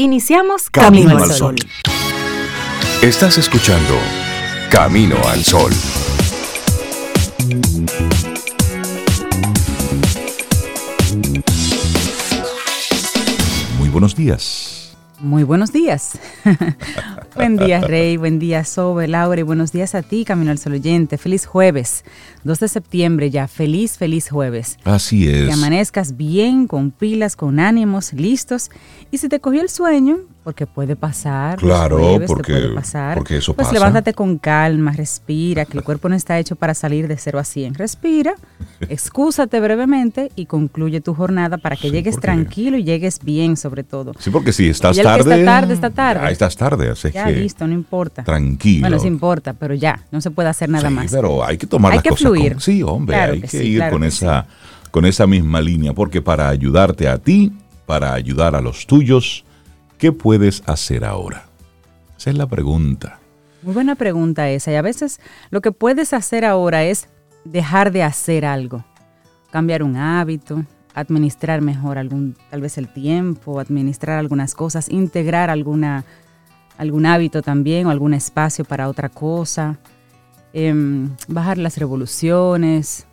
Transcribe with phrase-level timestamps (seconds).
[0.00, 1.56] Iniciamos Camino, al Sol.
[3.02, 3.98] Estás escuchando
[4.70, 5.72] Camino al Sol.
[13.76, 14.96] Muy buenos días.
[15.18, 16.16] Muy buenos días.
[17.38, 18.16] buen día, Rey.
[18.16, 19.40] Buen día, Sobe, Laura.
[19.40, 21.18] Y buenos días a ti, Camino al Sol oyente.
[21.18, 22.04] Feliz jueves,
[22.42, 23.46] 2 de septiembre ya.
[23.46, 24.76] Feliz, feliz jueves.
[24.84, 25.46] Así es.
[25.46, 28.70] Que amanezcas bien, con pilas, con ánimos, listos.
[29.12, 31.58] Y si te cogió el sueño, porque puede pasar.
[31.58, 32.70] Claro, porque,
[33.14, 33.78] porque eso pues pasa.
[33.78, 37.44] levántate con calma, respira, que el cuerpo no está hecho para salir de 0 a
[37.44, 37.74] 100.
[37.74, 38.34] Respira,
[38.88, 44.14] excúsate brevemente y concluye tu jornada para que llegues tranquilo y llegues bien sobre todo.
[44.18, 45.34] Sí, porque si estás tarde.
[45.34, 46.20] está tarde, está tarde.
[46.22, 48.24] Ya estás tarde, así ya, listo, no importa.
[48.24, 48.80] Tranquilo.
[48.80, 51.10] Bueno, sí importa, pero ya, no se puede hacer nada sí, más.
[51.10, 52.52] pero hay que tomar hay las que cosas fluir.
[52.52, 54.46] Con, sí, hombre, Claro hay que que, sí, ir claro con que esa
[54.90, 57.52] con esa misma línea, porque para ayudarte a ti,
[57.86, 59.44] para ayudar a los tuyos,
[59.98, 61.44] ¿qué puedes hacer ahora?
[62.16, 63.18] Esa es la pregunta.
[63.62, 64.72] Muy buena pregunta esa.
[64.72, 67.08] Y a veces lo que puedes hacer ahora es
[67.44, 68.84] dejar de hacer algo.
[69.50, 76.04] Cambiar un hábito, administrar mejor algún, tal vez el tiempo, administrar algunas cosas, integrar alguna,
[76.78, 79.78] algún hábito también o algún espacio para otra cosa,
[80.52, 83.04] em, bajar las revoluciones,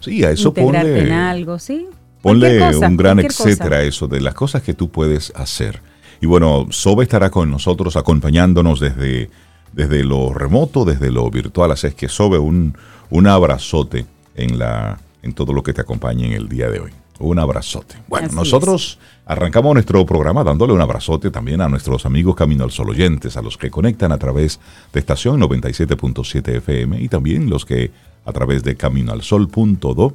[0.00, 1.86] Sí, a eso ponle, en algo, ¿sí?
[2.20, 5.80] ponle cosa, un gran etcétera a eso de las cosas que tú puedes hacer.
[6.20, 9.30] Y bueno, Sobe estará con nosotros acompañándonos desde,
[9.72, 11.72] desde lo remoto, desde lo virtual.
[11.72, 12.76] Así es que Sobe, un,
[13.10, 16.90] un abrazote en, la, en todo lo que te acompaña en el día de hoy.
[17.20, 17.96] Un abrazote.
[18.08, 22.72] Bueno, Así nosotros arrancamos nuestro programa dándole un abrazote también a nuestros amigos Camino al
[22.72, 24.58] Sol oyentes, a los que conectan a través
[24.92, 27.92] de estación 97.7 FM y también los que
[28.24, 30.12] a través de caminoalsol.do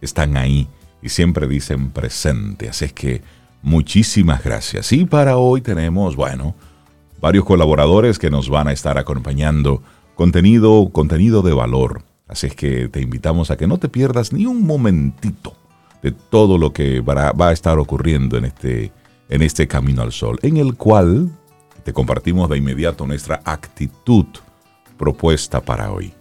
[0.00, 0.68] están ahí
[1.00, 2.68] y siempre dicen presente.
[2.68, 3.22] Así es que
[3.62, 4.92] muchísimas gracias.
[4.92, 6.54] Y para hoy tenemos, bueno,
[7.20, 9.82] varios colaboradores que nos van a estar acompañando
[10.14, 12.02] contenido, contenido de valor.
[12.28, 15.56] Así es que te invitamos a que no te pierdas ni un momentito
[16.02, 18.92] de todo lo que va, a estar ocurriendo en este,
[19.28, 21.30] en este Camino al Sol, en el cual
[21.84, 24.26] te compartimos de inmediato nuestra actitud
[24.98, 26.12] propuesta para hoy.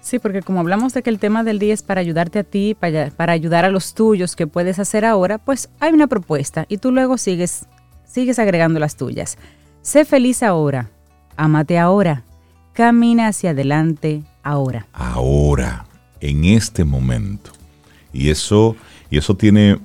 [0.00, 2.74] Sí, porque como hablamos de que el tema del día es para ayudarte a ti,
[2.78, 6.78] para, para ayudar a los tuyos, que puedes hacer ahora, pues hay una propuesta y
[6.78, 7.66] tú luego sigues,
[8.04, 9.38] sigues agregando las tuyas.
[9.80, 10.90] Sé feliz ahora,
[11.36, 12.24] amate ahora,
[12.72, 14.86] camina hacia adelante ahora.
[14.92, 15.86] Ahora,
[16.20, 17.61] en este momento.
[18.12, 18.76] Y eso,
[19.10, 19.78] y eso tiene,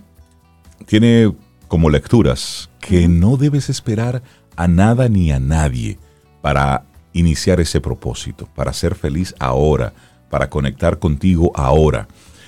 [0.85, 1.33] tiene
[1.67, 4.21] como lecturas que no debes esperar
[4.55, 5.97] a nada ni a nadie
[6.41, 6.83] para
[7.13, 9.93] iniciar ese propósito, para ser feliz ahora,
[10.29, 12.07] para conectar contigo ahora.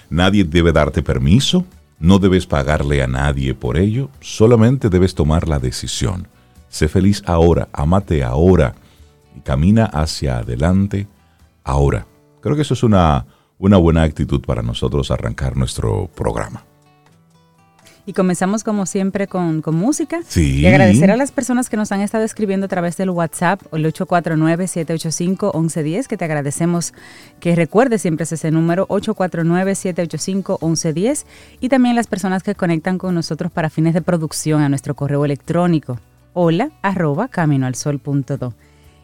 [0.09, 1.65] Nadie debe darte permiso,
[1.99, 6.27] no debes pagarle a nadie por ello, solamente debes tomar la decisión.
[6.69, 8.75] Sé feliz ahora, amate ahora
[9.35, 11.07] y camina hacia adelante
[11.63, 12.05] ahora.
[12.41, 13.25] Creo que eso es una,
[13.59, 16.65] una buena actitud para nosotros arrancar nuestro programa.
[18.05, 20.21] Y comenzamos como siempre con, con música.
[20.27, 20.61] Sí.
[20.61, 23.85] Y agradecer a las personas que nos han estado escribiendo a través del WhatsApp, el
[23.93, 26.95] 849-785-1110, que te agradecemos
[27.39, 31.25] que recuerdes siempre ese número, 849-785-1110.
[31.59, 35.23] Y también las personas que conectan con nosotros para fines de producción a nuestro correo
[35.23, 35.99] electrónico,
[36.33, 38.55] hola arroba caminoalsol.do.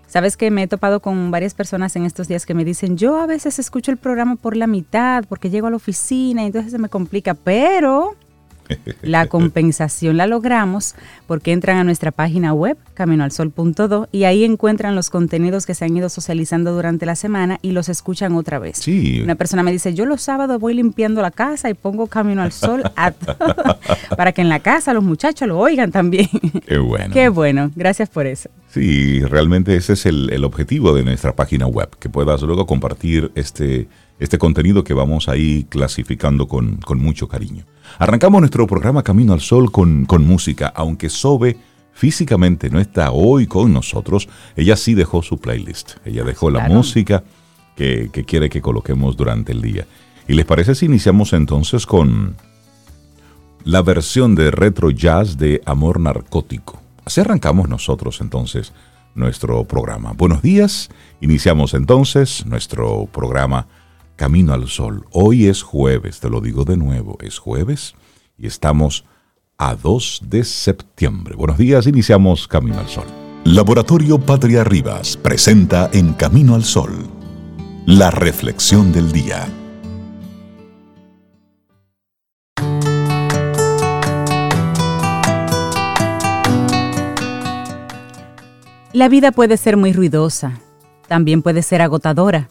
[0.07, 3.17] Sabes que me he topado con varias personas en estos días que me dicen, yo
[3.17, 6.71] a veces escucho el programa por la mitad porque llego a la oficina y entonces
[6.71, 8.15] se me complica, pero
[9.01, 10.95] la compensación la logramos
[11.27, 15.95] porque entran a nuestra página web, caminoalsol.do, y ahí encuentran los contenidos que se han
[15.95, 18.77] ido socializando durante la semana y los escuchan otra vez.
[18.77, 19.21] Sí.
[19.21, 22.51] Una persona me dice, yo los sábados voy limpiando la casa y pongo Camino al
[22.51, 23.79] Sol a todo",
[24.15, 26.29] para que en la casa los muchachos lo oigan también.
[26.67, 27.13] Qué bueno.
[27.13, 28.49] Qué bueno, gracias por eso.
[28.69, 33.31] Sí, realmente ese es el, el objetivo de nuestra página web, que puedas luego compartir
[33.35, 33.87] este,
[34.19, 37.65] este contenido que vamos ahí clasificando con, con mucho cariño.
[37.99, 41.57] Arrancamos nuestro programa Camino al Sol con, con música, aunque Sobe
[41.93, 46.73] físicamente no está hoy con nosotros, ella sí dejó su playlist, ella dejó la Claro.
[46.75, 47.23] música
[47.75, 49.85] que, que quiere que coloquemos durante el día.
[50.27, 52.35] ¿Y les parece si iniciamos entonces con
[53.63, 56.81] la versión de retro jazz de Amor Narcótico?
[57.05, 58.73] Así arrancamos nosotros entonces
[59.13, 60.11] nuestro programa.
[60.13, 60.89] Buenos días,
[61.21, 63.67] iniciamos entonces nuestro programa
[64.15, 65.05] Camino al Sol.
[65.11, 67.95] Hoy es jueves, te lo digo de nuevo, es jueves
[68.37, 69.05] y estamos
[69.57, 71.35] a 2 de septiembre.
[71.35, 73.05] Buenos días, iniciamos Camino al Sol.
[73.43, 76.91] Laboratorio Patria Rivas presenta En Camino al Sol,
[77.85, 79.47] la reflexión del día.
[88.93, 90.61] La vida puede ser muy ruidosa,
[91.09, 92.49] también puede ser agotadora.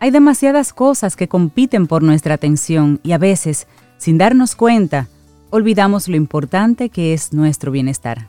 [0.00, 3.66] Hay demasiadas cosas que compiten por nuestra atención y a veces,
[3.96, 5.08] sin darnos cuenta,
[5.50, 8.28] olvidamos lo importante que es nuestro bienestar.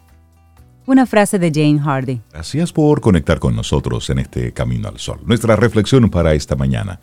[0.88, 2.22] Una frase de Jane Hardy.
[2.32, 5.20] Gracias por conectar con nosotros en este Camino al Sol.
[5.26, 7.00] Nuestra reflexión para esta mañana,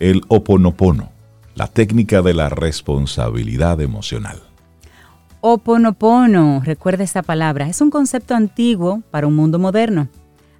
[0.00, 1.10] el oponopono,
[1.54, 4.40] la técnica de la responsabilidad emocional.
[5.42, 10.08] Oponopono, recuerda esta palabra, es un concepto antiguo para un mundo moderno.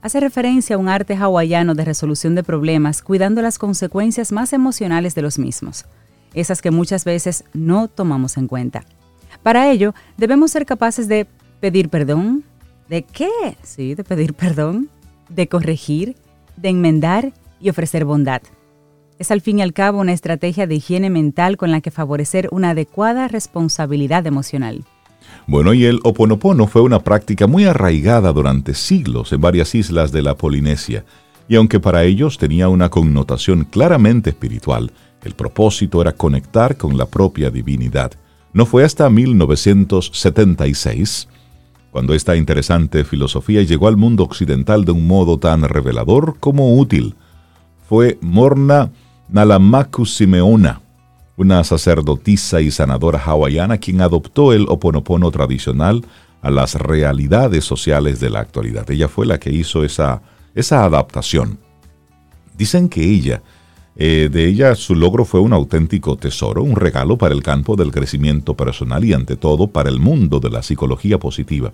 [0.03, 5.15] Hace referencia a un arte hawaiano de resolución de problemas cuidando las consecuencias más emocionales
[5.15, 5.87] de los mismos,
[6.35, 8.85] esas que muchas veces no tomamos en cuenta.
[9.43, 11.27] Para ello, debemos ser capaces de
[11.61, 12.45] pedir perdón.
[12.89, 13.31] ¿De qué?
[13.63, 14.91] Sí, de pedir perdón,
[15.29, 16.17] de corregir,
[16.57, 18.43] de enmendar y ofrecer bondad.
[19.19, 22.49] Es al fin y al cabo una estrategia de higiene mental con la que favorecer
[22.53, 24.85] una adecuada responsabilidad emocional.
[25.47, 30.23] Bueno, y el oponopono fue una práctica muy arraigada durante siglos en varias islas de
[30.23, 31.05] la Polinesia,
[31.49, 34.91] y aunque para ellos tenía una connotación claramente espiritual,
[35.23, 38.11] el propósito era conectar con la propia divinidad.
[38.53, 41.29] No fue hasta 1976
[41.93, 47.15] cuando esta interesante filosofía llegó al mundo occidental de un modo tan revelador como útil.
[47.89, 48.91] Fue Morna
[49.29, 50.83] Nalamaku Simeona,
[51.37, 56.05] una sacerdotisa y sanadora hawaiana quien adoptó el oponopono tradicional
[56.43, 58.91] a las realidades sociales de la actualidad.
[58.91, 60.23] Ella fue la que hizo esa,
[60.55, 61.59] esa adaptación.
[62.57, 63.43] Dicen que ella,
[63.97, 67.93] eh, de ella su logro fue un auténtico tesoro, un regalo para el campo del
[67.93, 71.73] crecimiento personal y ante todo para el mundo de la psicología positiva.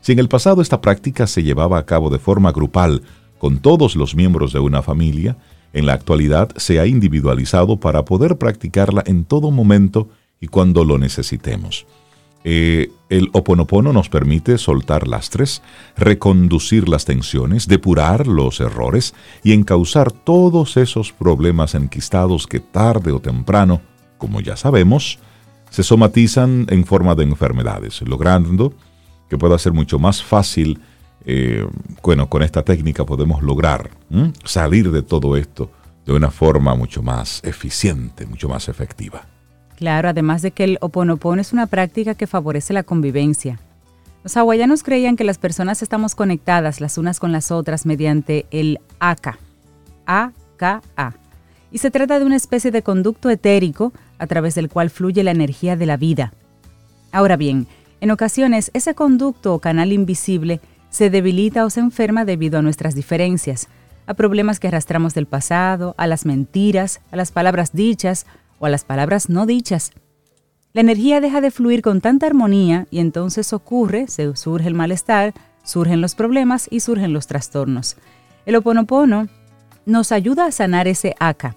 [0.00, 3.02] Si en el pasado esta práctica se llevaba a cabo de forma grupal
[3.38, 5.36] con todos los miembros de una familia,
[5.76, 10.08] en la actualidad se ha individualizado para poder practicarla en todo momento
[10.40, 11.86] y cuando lo necesitemos.
[12.44, 15.60] Eh, el oponopono nos permite soltar lastres,
[15.94, 19.14] reconducir las tensiones, depurar los errores
[19.44, 23.82] y encauzar todos esos problemas enquistados que tarde o temprano,
[24.16, 25.18] como ya sabemos,
[25.68, 28.72] se somatizan en forma de enfermedades, logrando
[29.28, 30.80] que pueda ser mucho más fácil
[31.26, 31.66] eh,
[32.02, 33.90] bueno, con esta técnica podemos lograr
[34.44, 35.70] salir de todo esto
[36.06, 39.26] de una forma mucho más eficiente, mucho más efectiva.
[39.74, 43.58] Claro, además de que el oponopono es una práctica que favorece la convivencia.
[44.22, 48.78] Los hawaianos creían que las personas estamos conectadas las unas con las otras mediante el
[49.00, 49.38] aka,
[50.06, 51.12] A-K-A.
[51.72, 55.32] Y se trata de una especie de conducto etérico a través del cual fluye la
[55.32, 56.32] energía de la vida.
[57.10, 57.66] Ahora bien,
[58.00, 60.60] en ocasiones ese conducto o canal invisible
[60.96, 63.68] se debilita o se enferma debido a nuestras diferencias,
[64.06, 68.24] a problemas que arrastramos del pasado, a las mentiras, a las palabras dichas
[68.58, 69.92] o a las palabras no dichas.
[70.72, 75.34] La energía deja de fluir con tanta armonía y entonces ocurre, se surge el malestar,
[75.64, 77.98] surgen los problemas y surgen los trastornos.
[78.46, 79.28] El oponopono
[79.84, 81.56] nos ayuda a sanar ese aka.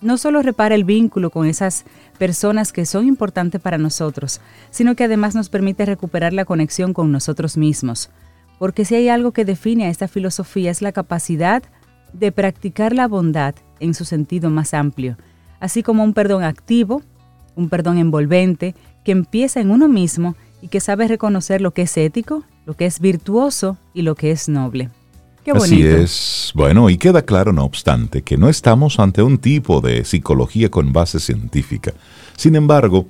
[0.00, 1.84] No solo repara el vínculo con esas
[2.16, 4.40] personas que son importantes para nosotros,
[4.70, 8.08] sino que además nos permite recuperar la conexión con nosotros mismos,
[8.60, 11.62] porque si hay algo que define a esta filosofía es la capacidad
[12.12, 15.16] de practicar la bondad en su sentido más amplio,
[15.60, 17.00] así como un perdón activo,
[17.56, 21.96] un perdón envolvente, que empieza en uno mismo y que sabe reconocer lo que es
[21.96, 24.90] ético, lo que es virtuoso y lo que es noble.
[25.42, 25.64] Qué bonito.
[25.64, 26.52] Así es.
[26.54, 30.92] Bueno, y queda claro, no obstante, que no estamos ante un tipo de psicología con
[30.92, 31.94] base científica.
[32.36, 33.06] Sin embargo,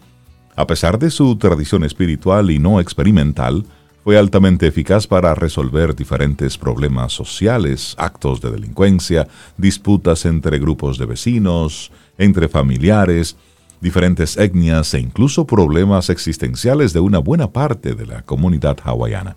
[0.55, 3.65] a pesar de su tradición espiritual y no experimental,
[4.03, 11.07] fue altamente eficaz para resolver diferentes problemas sociales, actos de delincuencia, disputas entre grupos de
[11.07, 13.37] vecinos, entre familiares,
[13.81, 19.37] diferentes etnias e incluso problemas existenciales de una buena parte de la comunidad hawaiana.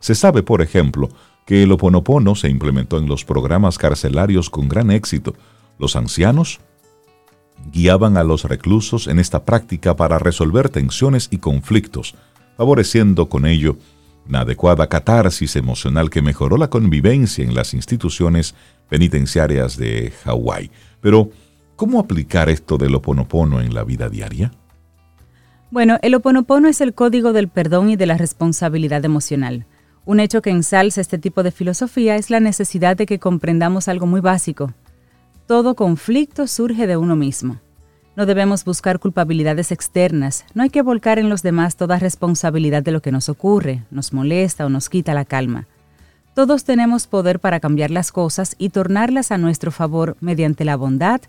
[0.00, 1.08] Se sabe, por ejemplo,
[1.44, 5.34] que el oponopono se implementó en los programas carcelarios con gran éxito.
[5.78, 6.60] Los ancianos
[7.72, 12.14] guiaban a los reclusos en esta práctica para resolver tensiones y conflictos,
[12.56, 13.76] favoreciendo con ello
[14.28, 18.54] una adecuada catarsis emocional que mejoró la convivencia en las instituciones
[18.88, 20.70] penitenciarias de Hawái.
[21.00, 21.30] Pero,
[21.76, 24.52] ¿cómo aplicar esto del oponopono en la vida diaria?
[25.70, 29.66] Bueno, el oponopono es el código del perdón y de la responsabilidad emocional.
[30.04, 34.06] Un hecho que ensalza este tipo de filosofía es la necesidad de que comprendamos algo
[34.06, 34.72] muy básico.
[35.46, 37.60] Todo conflicto surge de uno mismo.
[38.16, 42.90] No debemos buscar culpabilidades externas, no hay que volcar en los demás toda responsabilidad de
[42.90, 45.66] lo que nos ocurre, nos molesta o nos quita la calma.
[46.34, 51.20] Todos tenemos poder para cambiar las cosas y tornarlas a nuestro favor mediante la bondad,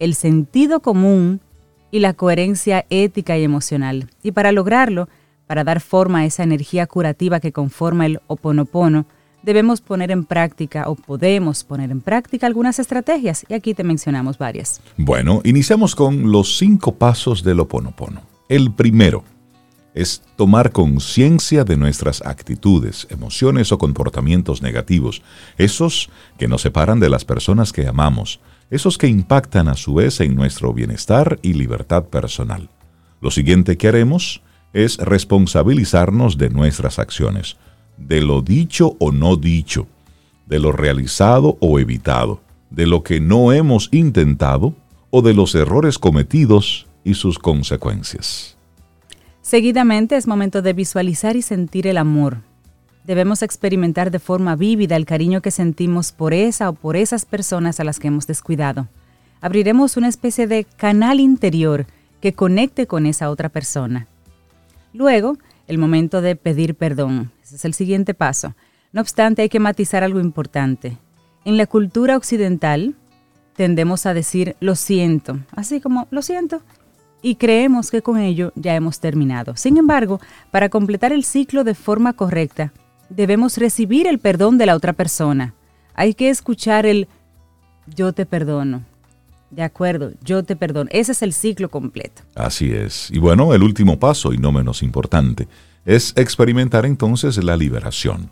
[0.00, 1.40] el sentido común
[1.92, 4.10] y la coherencia ética y emocional.
[4.24, 5.08] Y para lograrlo,
[5.46, 9.06] para dar forma a esa energía curativa que conforma el oponopono,
[9.42, 14.38] debemos poner en práctica o podemos poner en práctica algunas estrategias y aquí te mencionamos
[14.38, 14.80] varias.
[14.96, 18.22] Bueno, iniciamos con los cinco pasos del oponopono.
[18.48, 19.24] El primero
[19.94, 25.22] es tomar conciencia de nuestras actitudes, emociones o comportamientos negativos,
[25.58, 30.20] esos que nos separan de las personas que amamos, esos que impactan a su vez
[30.20, 32.70] en nuestro bienestar y libertad personal.
[33.20, 37.56] Lo siguiente que haremos es responsabilizarnos de nuestras acciones
[37.96, 39.86] de lo dicho o no dicho,
[40.46, 44.74] de lo realizado o evitado, de lo que no hemos intentado
[45.10, 48.56] o de los errores cometidos y sus consecuencias.
[49.42, 52.38] Seguidamente es momento de visualizar y sentir el amor.
[53.04, 57.80] Debemos experimentar de forma vívida el cariño que sentimos por esa o por esas personas
[57.80, 58.88] a las que hemos descuidado.
[59.40, 61.86] Abriremos una especie de canal interior
[62.20, 64.06] que conecte con esa otra persona.
[64.94, 67.32] Luego, el momento de pedir perdón.
[67.42, 68.54] Ese es el siguiente paso.
[68.92, 70.98] No obstante, hay que matizar algo importante.
[71.44, 72.94] En la cultura occidental
[73.54, 76.62] tendemos a decir lo siento, así como lo siento,
[77.22, 79.56] y creemos que con ello ya hemos terminado.
[79.56, 82.72] Sin embargo, para completar el ciclo de forma correcta,
[83.08, 85.54] debemos recibir el perdón de la otra persona.
[85.94, 87.08] Hay que escuchar el
[87.86, 88.84] yo te perdono.
[89.52, 90.88] De acuerdo, yo te perdono.
[90.92, 92.22] Ese es el ciclo completo.
[92.34, 93.10] Así es.
[93.10, 95.46] Y bueno, el último paso, y no menos importante,
[95.84, 98.30] es experimentar entonces la liberación.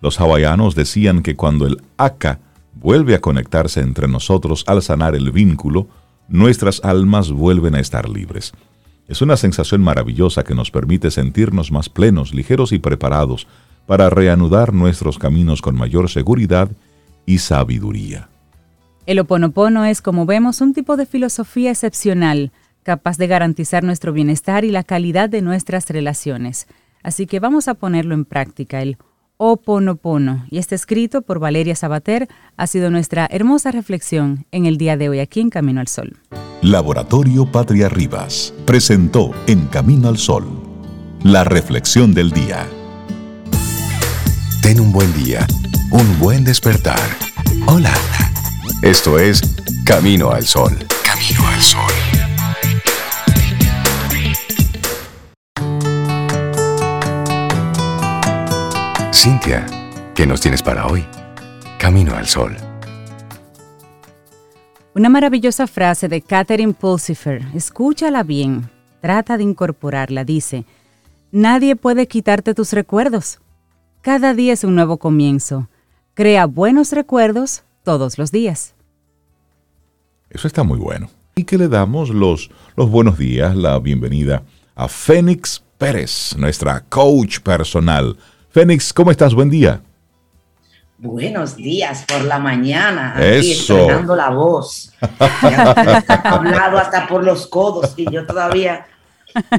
[0.00, 2.38] Los hawaianos decían que cuando el aka
[2.74, 5.88] vuelve a conectarse entre nosotros al sanar el vínculo,
[6.28, 8.52] nuestras almas vuelven a estar libres.
[9.08, 13.48] Es una sensación maravillosa que nos permite sentirnos más plenos, ligeros y preparados
[13.86, 16.70] para reanudar nuestros caminos con mayor seguridad
[17.26, 18.28] y sabiduría.
[19.10, 22.52] El oponopono es, como vemos, un tipo de filosofía excepcional,
[22.84, 26.68] capaz de garantizar nuestro bienestar y la calidad de nuestras relaciones.
[27.02, 28.98] Así que vamos a ponerlo en práctica, el
[29.36, 30.46] oponopono.
[30.48, 35.08] Y este escrito por Valeria Sabater ha sido nuestra hermosa reflexión en el día de
[35.08, 36.16] hoy aquí en Camino al Sol.
[36.62, 40.46] Laboratorio Patria Rivas presentó En Camino al Sol
[41.24, 42.64] la reflexión del día.
[44.62, 45.48] Ten un buen día,
[45.90, 47.00] un buen despertar.
[47.66, 47.92] Hola.
[48.82, 49.42] Esto es
[49.84, 50.72] Camino al Sol.
[51.04, 51.92] Camino al Sol.
[59.12, 59.66] Cintia,
[60.14, 61.04] ¿qué nos tienes para hoy?
[61.78, 62.56] Camino al Sol.
[64.94, 67.42] Una maravillosa frase de Catherine Pulsifer.
[67.54, 68.70] Escúchala bien.
[69.02, 70.24] Trata de incorporarla.
[70.24, 70.64] Dice,
[71.30, 73.40] Nadie puede quitarte tus recuerdos.
[74.00, 75.68] Cada día es un nuevo comienzo.
[76.14, 78.72] Crea buenos recuerdos todos los días.
[80.30, 81.10] Eso está muy bueno.
[81.34, 84.44] Y que le damos los, los buenos días, la bienvenida
[84.76, 88.16] a Fénix Pérez, nuestra coach personal.
[88.50, 89.34] Fénix, ¿cómo estás?
[89.34, 89.80] Buen día.
[90.98, 93.14] Buenos días por la mañana.
[93.16, 94.92] Aquí estrenando la voz.
[96.22, 98.86] hablado hasta por los codos y yo todavía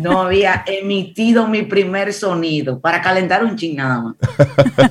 [0.01, 4.15] no había emitido mi primer sonido para calentar un chingada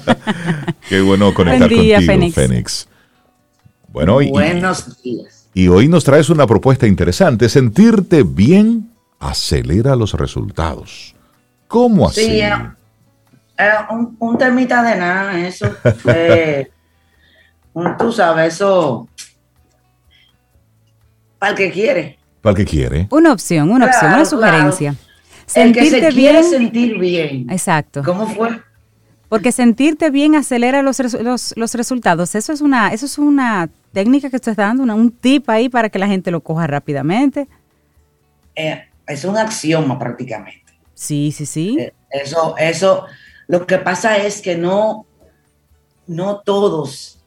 [0.90, 2.00] Qué bueno conectar contigo,
[2.34, 2.89] Fénix.
[3.92, 5.48] Bueno, Buenos días.
[5.52, 7.48] Y hoy nos traes una propuesta interesante.
[7.48, 11.14] Sentirte bien acelera los resultados.
[11.66, 12.24] ¿Cómo así?
[12.24, 12.54] Sí, eh,
[13.90, 15.66] un, un, temita de nada, eso.
[17.98, 19.08] tú sabes, eso.
[21.38, 22.18] Para el que quiere.
[22.40, 23.08] Para el que quiere.
[23.10, 24.94] Una opción, una opción, una sugerencia.
[25.46, 27.50] Sentirte el que se quiere sentir bien.
[27.50, 28.02] Exacto.
[28.04, 28.60] ¿Cómo fue?
[29.28, 31.00] Porque sentirte bien acelera los,
[31.56, 32.34] los, resultados.
[32.34, 35.98] Eso es una, eso es una técnica que estás dando, un tip ahí para que
[35.98, 37.48] la gente lo coja rápidamente.
[38.54, 40.72] Eh, es un axioma prácticamente.
[40.94, 41.76] Sí, sí, sí.
[41.78, 43.06] Eh, eso, eso,
[43.46, 45.06] lo que pasa es que no,
[46.06, 47.22] no todos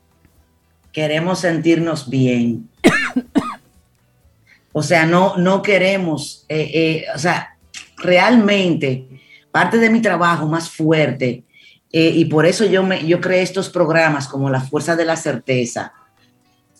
[0.91, 2.69] queremos sentirnos bien.
[4.73, 7.57] o sea, no, no queremos, eh, o sea,
[7.97, 9.07] realmente
[9.51, 11.43] parte de mi trabajo más fuerte
[11.95, 15.93] y por eso yo, me, yo creé estos programas como La Fuerza de la Certeza.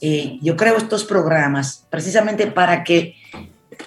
[0.05, 3.15] Eh, yo creo estos programas precisamente para que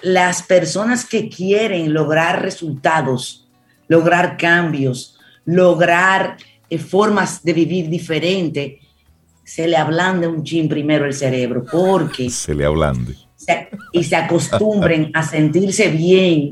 [0.01, 3.47] las personas que quieren lograr resultados,
[3.87, 6.37] lograr cambios, lograr
[6.71, 8.79] eh, formas de vivir diferente,
[9.43, 12.31] se le ablande un chin primero el cerebro, porque...
[12.31, 13.15] Se le ablande.
[13.91, 16.49] y se acostumbren a sentirse bien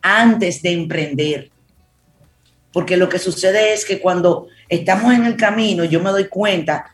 [0.00, 1.50] antes de emprender
[2.72, 6.86] porque lo que sucede es que cuando estamos en el camino, yo me doy cuenta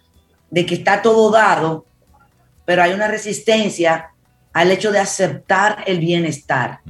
[0.50, 1.86] de que está todo dado,
[2.64, 4.10] pero hay una resistencia
[4.52, 6.80] al hecho de aceptar el bienestar.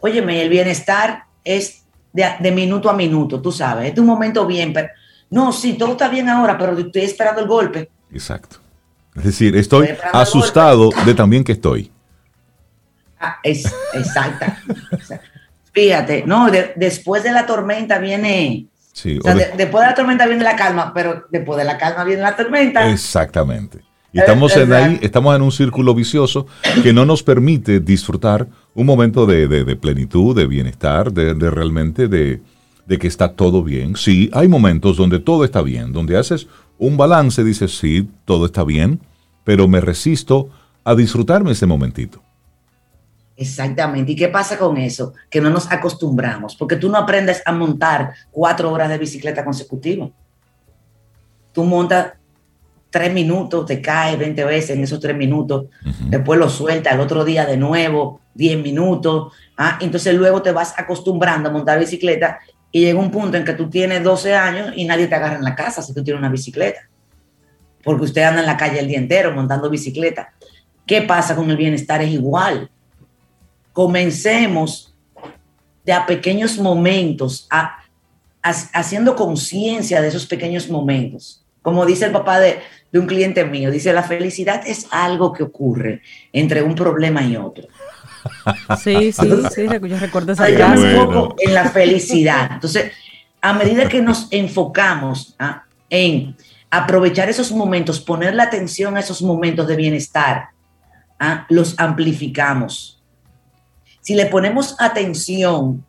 [0.00, 4.72] Óyeme, el bienestar es de, minuto a minuto, tú sabes, es de un momento bien,
[4.72, 4.88] pero
[5.30, 7.90] No, sí, todo está bien ahora, pero estoy esperando el golpe.
[8.12, 8.58] Exacto.
[9.16, 11.90] Es decir, estoy asustado de también que estoy.
[13.20, 14.62] Ah, es, exacta.
[15.72, 18.66] Fíjate, no, después de la tormenta viene.
[18.98, 19.16] Sí,
[19.56, 22.90] después de la tormenta viene la calma, pero después de la calma viene la tormenta.
[22.90, 23.78] Exactamente.
[24.12, 26.48] Y estamos en ahí, estamos en un círculo vicioso
[26.82, 32.40] que no nos permite disfrutar un momento de, plenitud, de bienestar, de, realmente de,
[32.98, 33.94] que está todo bien.
[33.94, 38.64] Sí, hay momentos donde todo está bien, donde haces un balance, dices, sí, todo está
[38.64, 38.98] bien,
[39.44, 40.48] pero me resisto
[40.82, 42.20] a disfrutarme ese momentito.
[43.38, 44.12] Exactamente.
[44.12, 45.14] ¿Y qué pasa con eso?
[45.30, 50.10] Que no nos acostumbramos, porque tú no aprendes a montar cuatro horas de bicicleta consecutivas.
[51.52, 52.14] Tú montas
[52.90, 55.66] tres minutos, te cae 20 veces en esos tres minutos,
[56.06, 59.78] después lo suelta el otro día de nuevo, 10 minutos, ¿ah?
[59.80, 62.38] entonces luego te vas acostumbrando a montar bicicleta
[62.72, 65.44] y llega un punto en que tú tienes 12 años y nadie te agarra en
[65.44, 66.80] la casa si tú tienes una bicicleta,
[67.84, 70.32] porque usted anda en la calle el día entero montando bicicleta.
[70.86, 72.00] ¿Qué pasa con el bienestar?
[72.00, 72.70] Es igual.
[73.78, 74.92] Comencemos
[75.84, 77.78] de a pequeños momentos, a,
[78.42, 81.44] haciendo conciencia de esos pequeños momentos.
[81.62, 82.58] Como dice el papá de,
[82.90, 83.70] de un cliente mío.
[83.70, 87.68] Dice, la felicidad es algo que ocurre entre un problema y otro.
[88.82, 90.98] Sí, sí, sí, yo recuerdo esa frase.
[90.98, 92.50] un poco en la felicidad.
[92.54, 92.90] Entonces,
[93.40, 95.66] a medida que nos enfocamos ¿ah?
[95.88, 96.36] en
[96.68, 100.48] aprovechar esos momentos, poner la atención a esos momentos de bienestar,
[101.20, 101.46] ¿ah?
[101.48, 102.97] los amplificamos.
[104.08, 105.84] Si le ponemos atención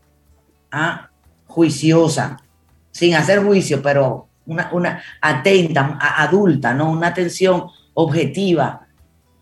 [0.74, 1.10] ¿ah?
[1.48, 2.44] juiciosa,
[2.92, 6.92] sin hacer juicio, pero una, atenta, adulta, ¿no?
[6.92, 8.88] Una atención objetiva,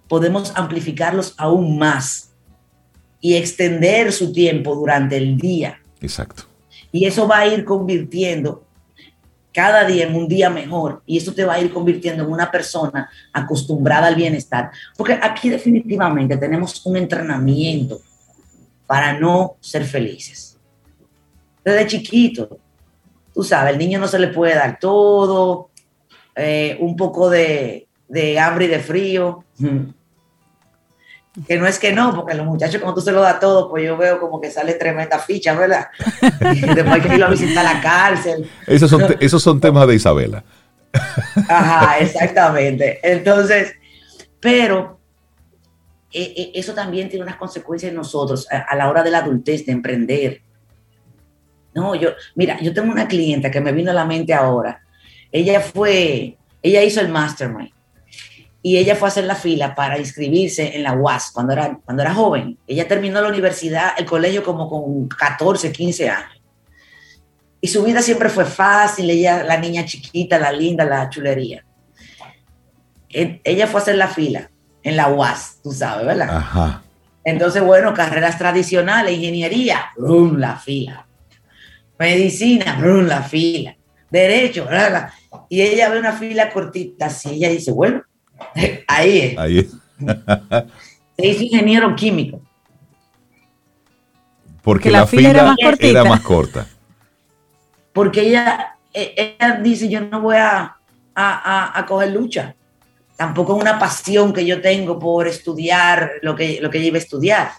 [0.08, 2.36] podemos amplificarlos aún más
[3.20, 5.82] y extender su tiempo durante el día.
[6.00, 6.44] Exacto.
[6.92, 8.64] Y eso va a ir convirtiendo
[9.52, 12.52] cada día en un día mejor y eso te va a ir convirtiendo en una
[12.52, 14.70] persona acostumbrada al bienestar.
[14.96, 18.02] Porque aquí definitivamente tenemos un entrenamiento
[18.88, 20.58] para no ser felices.
[21.64, 22.58] Desde chiquito,
[23.34, 25.70] tú sabes, al niño no se le puede dar todo,
[26.36, 27.88] eh, un poco de,
[28.42, 29.44] hambre y de frío.
[31.48, 33.86] Que no es que no, porque los muchachos, como tú se lo das todo, pues
[33.86, 35.86] yo veo como que sale tremenda ficha, ¿verdad?
[36.42, 38.50] Después hay que ir a visitar la cárcel.
[38.66, 40.44] Esos son, esos son temas de Isabela.
[41.48, 43.00] Ajá, exactamente.
[43.04, 43.76] Entonces,
[44.40, 44.97] pero
[46.12, 49.74] eh, eso también tiene unas consecuencias en nosotros a, la hora de la adultez, de
[49.74, 50.42] emprender.
[51.74, 54.82] No, yo, mira, yo tengo una clienta que me vino a la mente ahora.
[55.32, 57.72] Ella fue, ella hizo el mastermind
[58.64, 62.02] y ella fue a hacer la fila para inscribirse en la UAS cuando era, cuando
[62.02, 62.58] era joven.
[62.66, 66.42] Ella terminó la universidad, el colegio como con 14, 15 años.
[67.60, 71.66] Y su vida siempre fue fácil, ella, la niña chiquita, la linda, la chulería.
[73.10, 74.50] Ella fue a hacer la fila
[74.84, 76.30] en la UAS, tú sabes, ¿verdad?
[76.30, 76.84] Ajá.
[77.24, 80.38] Entonces, bueno, carreras tradicionales, ingeniería, ¡brum!
[80.38, 81.08] la fila
[82.00, 83.76] medicina, la fila,
[84.10, 84.68] derecho,
[85.50, 88.04] y ella ve una fila cortita, así ella dice, bueno,
[88.88, 89.38] ahí es.
[89.38, 89.74] Ahí es.
[91.18, 92.42] es ingeniero químico.
[94.62, 96.68] Porque la, fila, era, más corta.
[97.94, 100.76] Porque ella, e, ella dice, yo no voy a,
[101.16, 102.54] a, a, coger lucha.
[103.18, 106.98] Tampoco es una pasión que yo tengo por estudiar lo que, lo que ella iba
[106.98, 107.50] a estudiar.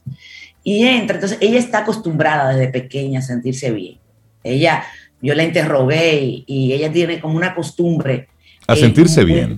[0.63, 3.99] Y entra, entonces ella está acostumbrada desde pequeña a sentirse bien.
[4.45, 4.85] Ella,
[5.21, 8.29] yo la interrogué y, ella tiene como una costumbre.
[8.69, 9.57] A sentirse bien.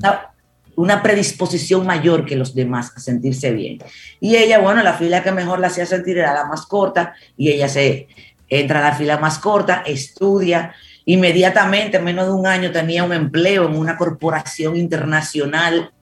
[0.77, 3.79] Una, predisposición mayor que los demás a sentirse bien.
[4.21, 7.51] Y ella, bueno, la fila que mejor la hacía sentir era la más corta y
[7.51, 8.09] ella se
[8.49, 10.75] entra a la fila más corta, estudia.
[11.11, 15.92] Inmediatamente, en menos de un año, tenía un empleo en una corporación internacional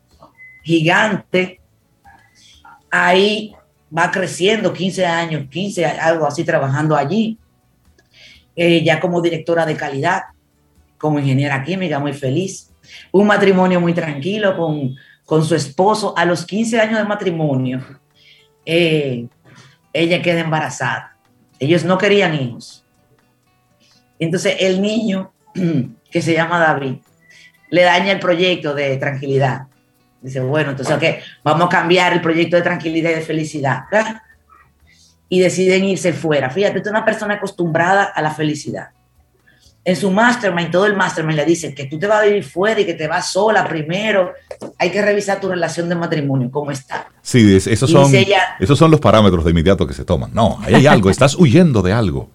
[0.62, 1.62] gigante.
[2.90, 3.55] Ahí
[3.97, 7.38] va creciendo, 15 años, 15, algo así, trabajando allí.
[8.55, 10.25] Eh, ya como directora de calidad,
[10.99, 12.71] como ingeniera química, muy feliz.
[13.11, 14.94] Un matrimonio muy tranquilo con,
[15.25, 16.12] con su esposo.
[16.18, 17.83] A los 15 años de matrimonio,
[18.66, 19.27] eh,
[19.94, 21.16] ella queda embarazada.
[21.59, 22.85] Ellos no querían hijos.
[24.19, 25.33] Entonces el niño,
[26.11, 26.97] que se llama David,
[27.71, 29.67] le daña el proyecto de tranquilidad.
[30.21, 31.05] Dice, bueno, entonces, ok,
[31.45, 33.85] vamos a cambiar el proyecto de tranquilidad y de felicidad
[35.29, 36.51] y deciden irse fuera.
[36.51, 38.89] Fíjate, tú eres una persona acostumbrada a la felicidad.
[39.85, 42.81] En su mastermind, todo el mastermind le dice que tú te vas a vivir fuera
[42.81, 44.33] y que te vas sola primero.
[44.77, 47.07] Hay que revisar tu relación de matrimonio, cómo está.
[47.23, 48.13] Sí, esos son,
[48.59, 50.31] esos son los parámetros de inmediato que se toman.
[50.35, 52.29] No, hay algo, estás huyendo de algo.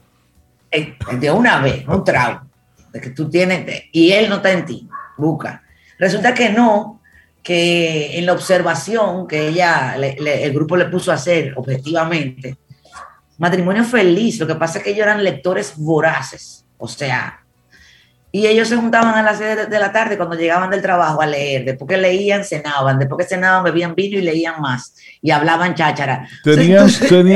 [0.74, 2.48] Eh, de una vez, un trauma.
[2.92, 5.64] de que tú tienes, y él no está en ti, busca.
[5.98, 7.02] Resulta que no,
[7.42, 12.58] que en la observación que ella, el grupo le puso a hacer objetivamente,
[13.38, 17.43] matrimonio feliz, lo que pasa es que ellos eran lectores voraces, o sea,
[18.36, 21.28] y ellos se juntaban a las 6 de la tarde cuando llegaban del trabajo a
[21.28, 21.66] leer.
[21.66, 22.98] Después que leían, cenaban.
[22.98, 24.96] Después que cenaban, bebían vino y leían más.
[25.22, 26.28] Y hablaban cháchara.
[26.44, 26.90] Tenían,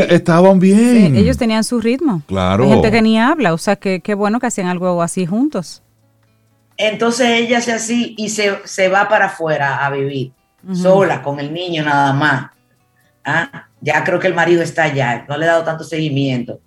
[0.10, 1.16] estaban bien.
[1.16, 2.24] ellos tenían su ritmo.
[2.26, 2.64] Claro.
[2.64, 3.54] Hay gente que ni habla.
[3.54, 5.84] O sea, que qué bueno que hacían algo así juntos.
[6.78, 10.32] Entonces ella hace así y se, se va para afuera a vivir.
[10.74, 12.50] Sola, con el niño nada más.
[13.24, 13.68] ¿Ah?
[13.82, 15.28] Ya creo que el marido está allá.
[15.30, 16.60] No le he dado tanto seguimiento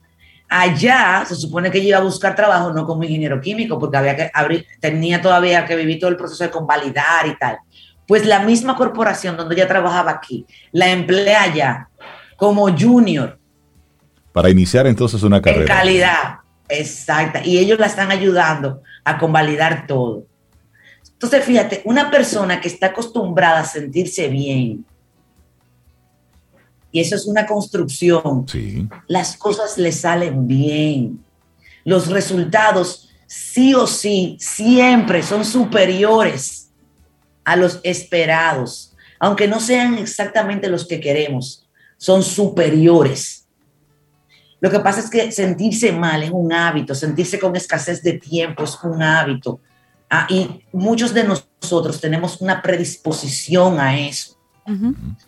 [0.52, 4.16] Allá se supone que yo iba a buscar trabajo no como ingeniero químico, porque había
[4.16, 7.58] que abrir, tenía todavía que vivir todo el proceso de convalidar y tal.
[8.04, 11.88] Pues la misma corporación donde ella trabajaba aquí, la emplea allá
[12.36, 13.38] como junior.
[14.32, 15.62] Para iniciar entonces una carrera.
[15.62, 17.46] En calidad, exacta.
[17.46, 20.24] Y ellos la están ayudando a convalidar todo.
[21.12, 24.84] Entonces, fíjate, una persona que está acostumbrada a sentirse bien,
[26.92, 28.46] y eso es una construcción,
[29.06, 31.24] las cosas le salen bien.
[31.84, 36.70] Los resultados, sí o sí, siempre son superiores
[37.44, 43.46] a los esperados, aunque no sean exactamente los que queremos, son superiores.
[44.60, 48.64] Lo que pasa es que sentirse mal es un hábito, sentirse con escasez de tiempo
[48.64, 49.60] es un hábito.
[50.10, 54.36] Ah, y muchos de nosotros tenemos una predisposición a eso.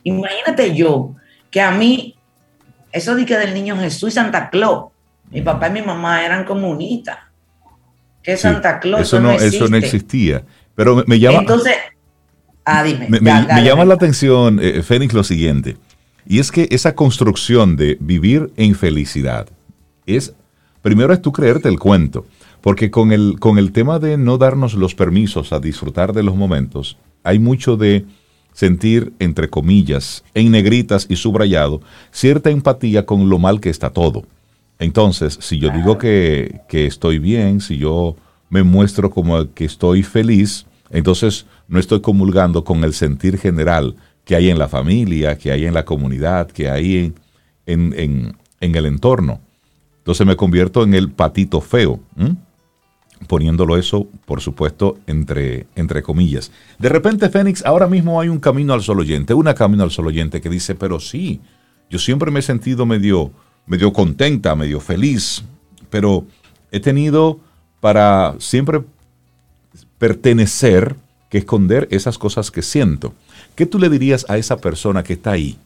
[0.04, 1.14] Imagínate yo,
[1.52, 2.16] que a mí,
[2.90, 4.86] eso de que del niño Jesús y Santa Claus,
[5.30, 7.18] mi papá y mi mamá eran comunistas.
[8.22, 10.42] Que Santa Claus eso no, eso no existía.
[10.74, 11.40] Pero me, llama.
[11.40, 11.74] Entonces,
[12.64, 13.08] ah, dime.
[13.08, 15.76] Me, llama la atención, eh, Fénix, lo siguiente.
[16.26, 19.48] Y es que esa construcción de vivir en felicidad
[20.06, 20.34] es,
[20.80, 22.26] primero es tú creerte el cuento,
[22.62, 26.36] porque con el, con el tema de no darnos los permisos a disfrutar de los
[26.36, 28.06] momentos, hay mucho de
[28.52, 34.24] sentir, entre comillas, en negritas y subrayado, cierta empatía con lo mal que está todo.
[34.78, 38.16] Entonces, si yo digo que, estoy bien, si yo
[38.50, 44.36] me muestro como que estoy feliz, entonces no estoy comulgando con el sentir general que
[44.36, 47.12] hay en la familia, que hay en la comunidad, que hay
[47.66, 49.40] en, el entorno.
[49.98, 52.00] Entonces me convierto en el patito feo
[53.26, 56.50] poniéndolo eso, por supuesto, entre, entre comillas.
[56.78, 60.06] De repente, Fénix, ahora mismo hay un camino al sol oyente, una camino al sol
[60.06, 61.40] oyente que dice, pero sí,
[61.90, 63.32] yo siempre me he sentido medio,
[63.66, 65.44] medio contenta, medio feliz,
[65.90, 66.26] pero
[66.70, 67.40] he tenido
[67.80, 68.82] para siempre
[69.98, 70.96] pertenecer
[71.28, 73.14] que esconder esas cosas que siento.
[73.54, 75.58] ¿Qué tú le dirías a esa persona que está ahí?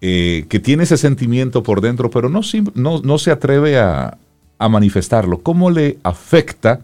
[0.00, 2.40] Eh, que tiene ese sentimiento por dentro, pero no,
[2.74, 4.18] no, no se atreve a,
[4.58, 6.80] a manifestarlo, cómo le afecta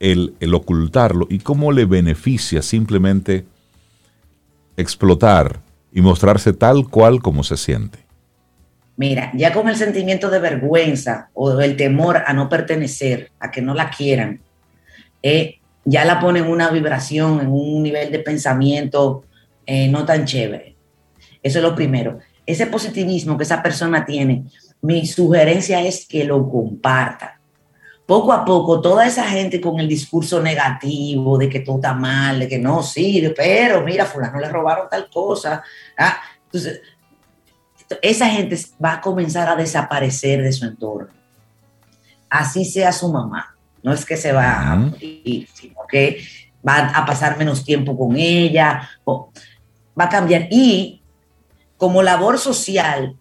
[0.00, 3.44] el, ocultarlo y cómo le beneficia simplemente
[4.76, 5.60] explotar
[5.92, 7.98] y mostrarse tal cual como se siente.
[8.96, 13.62] Mira, ya con el sentimiento de vergüenza o el temor a no pertenecer, a que
[13.62, 14.40] no la quieran,
[15.22, 19.24] eh, ya la ponen en una vibración, en un nivel de pensamiento
[19.66, 20.76] eh, no tan chévere.
[21.42, 22.18] Eso es lo primero.
[22.46, 24.44] Ese positivismo que esa persona tiene
[24.82, 27.30] mi sugerencia es que lo compartan.
[28.06, 32.40] Poco a poco, toda esa gente con el discurso negativo de que todo está mal,
[32.40, 35.62] de que no sirve, pero mira, fulano le robaron tal cosa.
[35.96, 36.16] Ah,
[36.46, 36.80] entonces,
[38.02, 41.12] esa gente va a comenzar a desaparecer de su entorno.
[42.28, 43.56] Así sea su mamá.
[43.82, 46.22] No es que se va a morir, sino que
[46.66, 49.30] va a pasar menos tiempo con ella, o
[49.98, 50.48] va a cambiar.
[50.50, 51.02] Y
[51.76, 53.16] como labor social,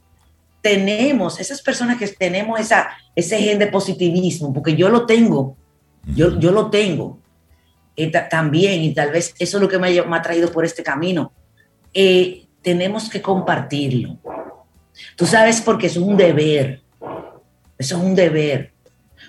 [0.62, 5.56] tenemos, esas personas que tenemos esa, ese gen de positivismo, porque yo lo tengo,
[6.15, 7.19] yo, yo lo tengo.
[7.95, 11.34] Eh, también, y tal vez eso es lo que me, ha traído por este camino,
[11.93, 14.17] eh, tenemos que compartirlo.
[15.15, 16.82] Tú sabes porque es un deber,
[17.78, 18.72] eso es un deber,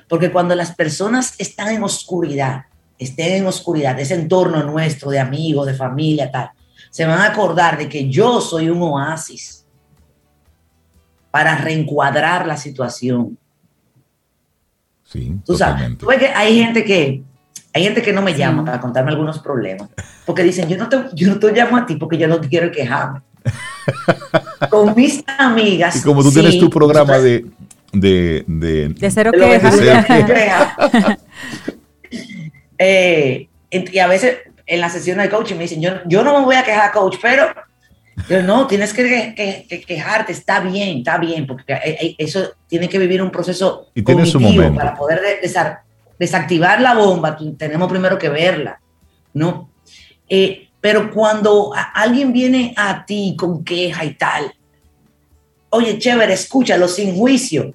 [0.09, 2.67] porque cuando las personas están en oscuridad,
[2.99, 6.51] estén en oscuridad, ese entorno nuestro de amigos, de familia, tal,
[6.91, 9.60] se van a acordar de que yo soy un oasis
[11.31, 13.39] para reencuadrar la situación.
[15.05, 17.23] Sí, Tú sabes, que hay gente que
[17.73, 19.89] hay gente que no me llama para contarme algunos problemas,
[20.27, 22.71] porque dicen, yo no te, yo no te llamo a ti porque yo no quiero
[22.71, 23.23] quejarme.
[24.71, 25.97] Con mis amigas.
[25.97, 27.47] Y como tú tienes tu programa de,
[27.93, 29.75] de, de, de cero quejas.
[32.83, 36.47] Eh, y a veces en la sesión de coaching me dicen, yo, yo no me
[36.47, 37.45] voy a quejar, coach, pero
[38.29, 43.31] pero no, tienes que, quejarte, está bien, está bien, porque eso tiene que vivir un
[43.31, 44.75] proceso y tiene su momento.
[44.75, 45.21] para poder
[46.19, 48.81] desactivar la bomba, tenemos primero que verla,
[49.35, 49.71] ¿no?
[50.29, 54.53] Eh, pero cuando alguien viene a ti con queja y tal,
[55.71, 57.75] oye, chévere, escúchalo sin juicio.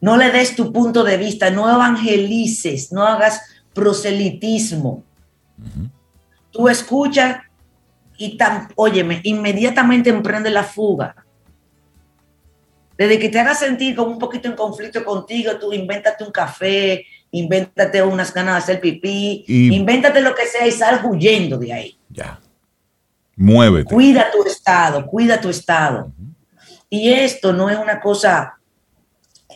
[0.00, 3.40] No le des tu punto de vista, no evangelices, no hagas
[3.72, 5.02] proselitismo.
[6.50, 7.38] Tú escuchas
[8.16, 11.16] y tan, óyeme, inmediatamente emprende la fuga.
[12.96, 17.04] Desde que te hagas sentir como un poquito en conflicto contigo, tú invéntate un café,
[17.32, 21.98] invéntate unas ganas de hacer pipí, invéntate lo que sea y sal huyendo de ahí.
[22.08, 22.38] Ya.
[23.36, 23.92] Muévete.
[23.92, 26.12] Cuida tu estado, cuida tu estado.
[26.88, 28.54] Y esto no es una cosa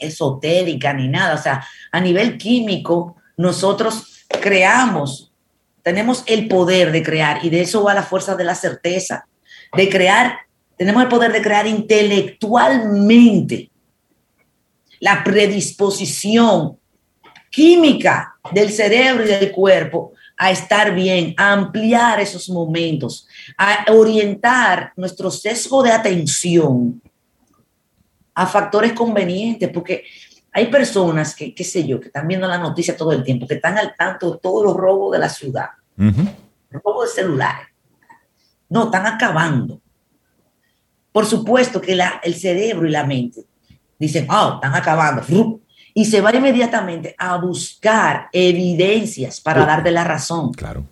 [0.01, 5.28] esotérica ni nada, o sea, a nivel químico, nosotros creamos,
[5.89, 9.27] tenemos el poder de crear y de eso va la fuerza de la certeza,
[9.75, 10.41] de crear,
[10.77, 13.71] tenemos el poder de crear intelectualmente
[15.01, 16.79] la predisposición
[17.51, 24.93] química del cerebro y del cuerpo a estar bien, a ampliar esos momentos, a orientar
[24.95, 27.01] nuestro sesgo de atención
[28.35, 30.05] a factores convenientes, porque
[30.53, 33.55] hay personas que, qué sé yo, que están viendo la noticia todo el tiempo, que
[33.55, 35.69] están al tanto de todos los robos de la ciudad,
[36.71, 37.67] robos de celulares.
[38.69, 39.81] No, están acabando.
[41.13, 43.45] Por supuesto que la, el cerebro y la mente
[43.99, 45.23] dicen, oh, están acabando
[45.95, 50.53] y se va inmediatamente a buscar evidencias para darte la razón.
[50.53, 50.87] Claro.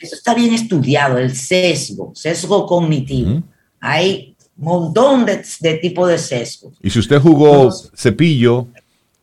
[0.00, 3.42] Eso está bien estudiado, el sesgo, sesgo cognitivo.
[3.80, 6.72] Hay un montón de, de tipos de sesgo.
[6.82, 8.66] Y si usted jugó cepillo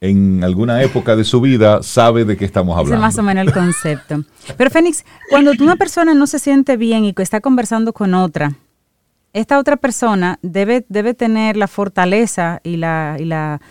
[0.01, 2.95] en alguna época de su vida, sabe de qué estamos hablando.
[2.95, 4.23] es más o menos el concepto.
[4.58, 8.53] Pero Fénix, cuando una persona no se siente bien y que está conversando con otra,
[9.34, 13.62] esta otra persona debe, debe tener la fortaleza y la, y la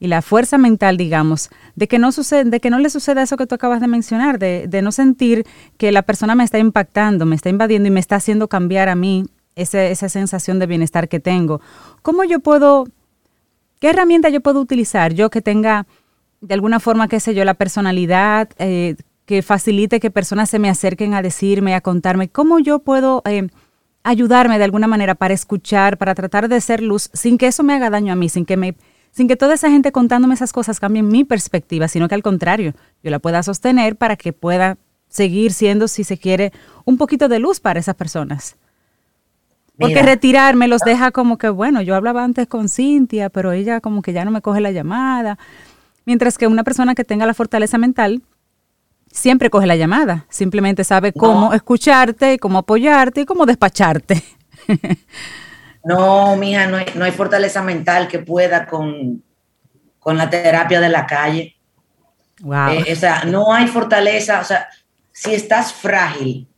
[0.00, 3.36] y la fuerza mental, digamos, de que no sucede, de que no le suceda eso
[3.36, 5.44] que tú acabas de mencionar, de, de no sentir
[5.76, 8.94] que la persona me está impactando, me está invadiendo y me está haciendo cambiar a
[8.94, 11.60] mí ese, esa sensación de bienestar que tengo.
[12.00, 12.88] ¿Cómo yo puedo,
[13.80, 15.12] qué herramienta yo puedo utilizar?
[15.12, 15.86] Yo que tenga
[16.40, 18.94] de alguna forma, qué sé yo, la personalidad, eh,
[19.26, 23.48] que facilite que personas se me acerquen a decirme, a contarme, ¿cómo yo puedo eh,
[24.02, 27.74] ayudarme de alguna manera para escuchar, para tratar de ser luz, sin que eso me
[27.74, 28.76] haga daño a mí, sin que me
[29.12, 32.74] sin que toda esa gente contándome esas cosas cambie mi perspectiva, sino que al contrario,
[33.02, 36.52] yo la pueda sostener para que pueda seguir siendo, si se quiere,
[36.84, 38.56] un poquito de luz para esas personas.
[39.80, 44.02] Porque retirarme los deja como que, bueno, yo hablaba antes con Cintia, pero ella como
[44.02, 45.38] que ya no me coge la llamada.
[46.04, 48.22] Mientras que una persona que tenga la fortaleza mental
[49.10, 54.22] siempre coge la llamada, simplemente sabe cómo escucharte, cómo apoyarte y cómo despacharte.
[55.82, 59.22] No, mija, no hay, no hay fortaleza mental que pueda con,
[59.98, 61.56] con la terapia de la calle.
[62.42, 62.70] Wow.
[62.70, 64.68] Eh, o sea, no hay fortaleza, o sea,
[65.10, 66.48] si estás frágil,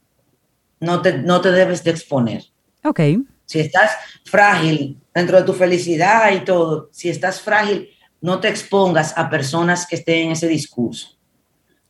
[0.80, 2.44] no te, no te debes de exponer.
[2.84, 3.00] Ok.
[3.46, 3.92] Si estás
[4.24, 7.90] frágil dentro de tu felicidad y todo, si estás frágil,
[8.20, 11.18] no te expongas a personas que estén en ese discurso.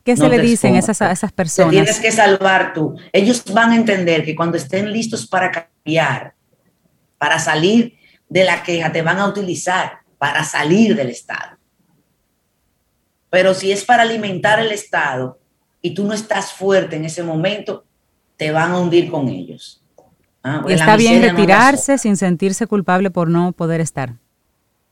[0.04, 1.70] ¿Qué se le dicen esas, a esas personas?
[1.70, 2.96] Te tienes que salvar tú.
[3.12, 6.34] Ellos van a entender que cuando estén listos para cambiar,
[7.18, 7.96] para salir
[8.28, 11.56] de la queja, te van a utilizar para salir del Estado.
[13.30, 15.38] Pero si es para alimentar el Estado
[15.80, 17.84] y tú no estás fuerte en ese momento,
[18.36, 19.81] te van a hundir con ellos.
[20.44, 24.14] Ah, está bien retirarse sin sentirse culpable por no poder estar.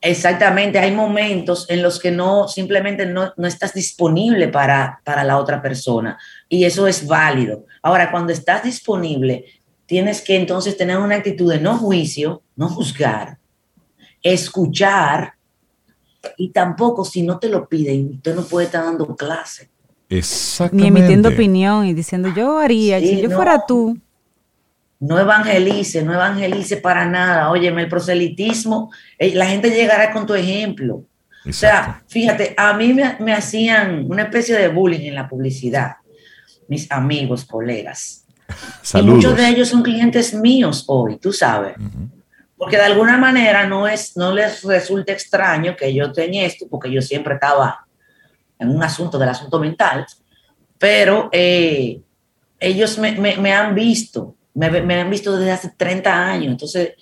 [0.03, 5.37] Exactamente, hay momentos en los que no simplemente no, no, estás disponible para, para la
[5.37, 7.67] otra persona y eso es válido.
[7.83, 9.45] Ahora, cuando estás disponible,
[9.85, 13.37] tienes que entonces tener una actitud de no juicio, no juzgar,
[14.23, 15.35] escuchar
[16.39, 19.69] y tampoco si no te lo piden, usted no puede estar dando clase.
[20.09, 20.91] Exactamente.
[20.91, 23.99] Ni emitiendo opinión y diciendo yo haría, si yo fuera tú.
[25.01, 27.51] No evangelice, no evangelice para nada.
[27.51, 31.05] Óyeme, el proselitismo, eh, la gente llegará con tu ejemplo.
[31.49, 35.97] O sea, fíjate, a mí me, me hacían una especie de bullying en la publicidad,
[36.69, 38.21] mis amigos, colegas
[38.95, 41.77] y muchos de ellos son clientes míos hoy, tú sabes.
[42.57, 46.91] Porque de alguna manera no, es, no les resulta extraño que yo tenga esto, porque
[46.91, 47.87] yo siempre estaba
[48.59, 50.07] en un asunto del asunto mental,
[50.79, 52.01] pero eh,
[52.59, 56.93] ellos me, me, han visto, me, me, han visto desde hace 30 años, entonces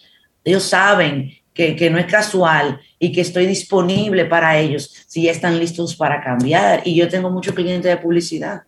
[0.45, 5.33] ellos saben que, que, no es casual y que estoy disponible para ellos si ya
[5.33, 6.83] están listos para cambiar.
[6.85, 8.63] Y yo tengo muchos clientes de publicidad.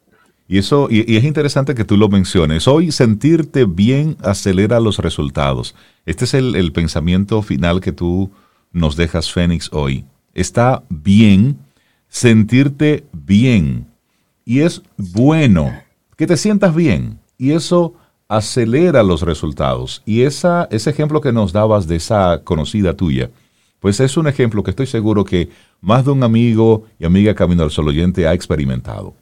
[0.50, 2.66] Y eso, y, es interesante que tú lo menciones.
[2.66, 5.76] Hoy sentirte bien acelera los resultados.
[6.06, 8.32] Este es el, pensamiento final que tú
[8.72, 10.04] nos dejas, Fénix, hoy.
[10.34, 11.56] Está bien
[12.08, 13.86] sentirte bien.
[14.44, 15.72] y es bueno
[16.16, 17.94] que te sientas bien y eso
[18.30, 20.02] acelera los resultados.
[20.06, 23.28] Y esa, ese ejemplo que nos dabas de esa conocida tuya,
[23.80, 25.48] pues es un ejemplo que estoy seguro que
[25.80, 29.14] más de un amigo y amiga Camino al Sol oyente ha experimentado.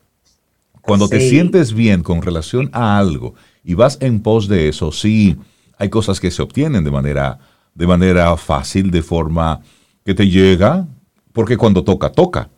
[0.83, 5.39] Cuando te sientes bien con relación a algo y vas en pos de eso, sí,
[5.79, 7.39] hay cosas que se obtienen de manera,
[7.75, 9.63] de manera fácil, de forma
[10.05, 10.87] que te llega,
[11.33, 12.51] porque cuando toca, toca.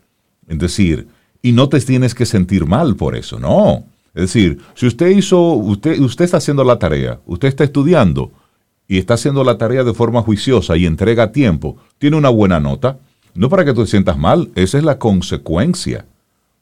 [0.49, 1.07] Es decir,
[1.43, 3.85] y no te tienes que sentir mal por eso, no.
[4.15, 8.33] Es decir, si usted hizo, usted, usted está haciendo la tarea, usted está estudiando
[8.89, 12.99] y está haciendo la tarea de forma juiciosa y entrega tiempo, tiene una buena nota,
[13.35, 16.07] no para que tú te sientas mal, esa es la consecuencia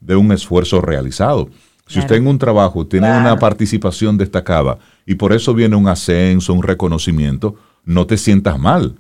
[0.01, 1.49] de un esfuerzo realizado.
[1.87, 6.53] Si usted en un trabajo tiene una participación destacada y por eso viene un ascenso,
[6.53, 7.55] un reconocimiento,
[7.87, 8.97] no te sientas mal.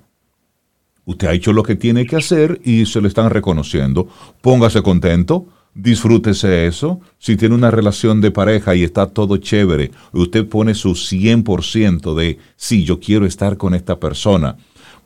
[1.04, 4.08] Usted ha hecho lo que tiene que hacer y se lo están reconociendo.
[4.40, 5.46] Póngase contento,
[5.78, 7.00] disfrútese eso.
[7.18, 12.38] Si tiene una relación de pareja y está todo chévere, usted pone su 100% de,
[12.56, 14.56] sí, yo quiero estar con esta persona,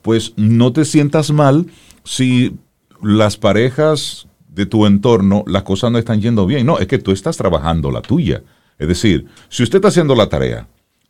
[0.01, 1.67] pues no te sientas mal
[2.05, 2.57] si
[3.03, 6.67] las parejas de tu entorno, las cosas no están yendo bien.
[6.67, 8.43] No, es que tú estás trabajando la tuya.
[8.79, 10.67] Es decir, si usted está haciendo la tarea,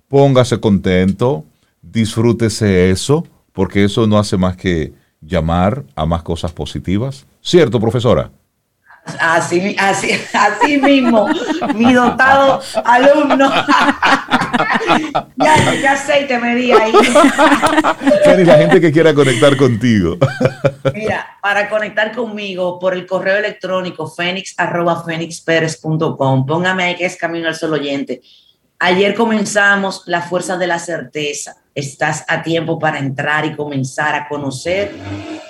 [0.09, 1.45] póngase contento,
[1.81, 7.27] disfrútese eso, porque eso no hace más que llamar a más cosas positivas.
[7.41, 8.31] ¿Cierto, profesora?
[9.19, 11.29] Así, así, así mismo,
[11.75, 13.51] mi dotado alumno.
[15.37, 16.93] ya, ya sé, te me di ahí.
[18.45, 20.19] la gente que quiera conectar contigo.
[20.95, 25.05] Mira, para conectar conmigo por el correo electrónico fénix arroba
[26.47, 28.23] Póngame ahí que es Camino al Solo Oyente.
[28.79, 31.57] Ayer comenzamos la fuerza de la certeza.
[31.75, 34.93] Estás a tiempo para entrar y comenzar a conocer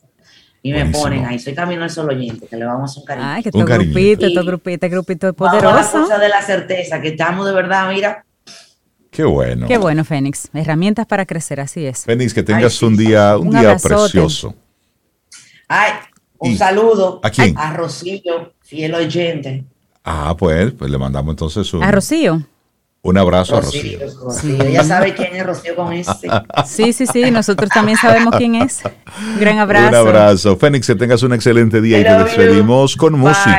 [0.63, 3.27] Y me ponen ahí, soy Camino al Solo Oyente, que le vamos a un cariño.
[3.27, 5.75] Ay, que tu grupito, tu grupito, grupito es poderoso.
[5.75, 8.23] la fuerza de la certeza, que estamos de verdad, mira,
[9.11, 9.67] Qué bueno.
[9.67, 10.49] Qué bueno, Fénix.
[10.53, 12.05] Herramientas para crecer, así es.
[12.05, 14.55] Fénix, que tengas un día, un, día precioso.
[15.67, 15.91] Ay,
[16.37, 17.57] un saludo ¿A quién?
[17.57, 19.65] A Rocío, fiel oyente.
[20.03, 21.83] Ah, pues, pues le mandamos entonces un...
[21.83, 22.41] ¿A Rocío?
[23.03, 23.99] Un abrazo a Rocío.
[24.23, 24.63] Rocío.
[24.63, 26.29] Ella sabe quién es Rocío con este.
[26.65, 28.81] Sí, sí, sí, nosotros también sabemos quién es.
[29.33, 29.89] Un gran abrazo.
[29.89, 30.57] Un abrazo.
[30.57, 33.57] Fénix, que tengas un excelente día y te despedimos con música.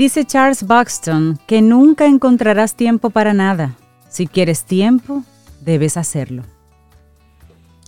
[0.00, 3.76] Dice Charles Buxton que nunca encontrarás tiempo para nada.
[4.08, 5.24] Si quieres tiempo,
[5.60, 6.42] debes hacerlo.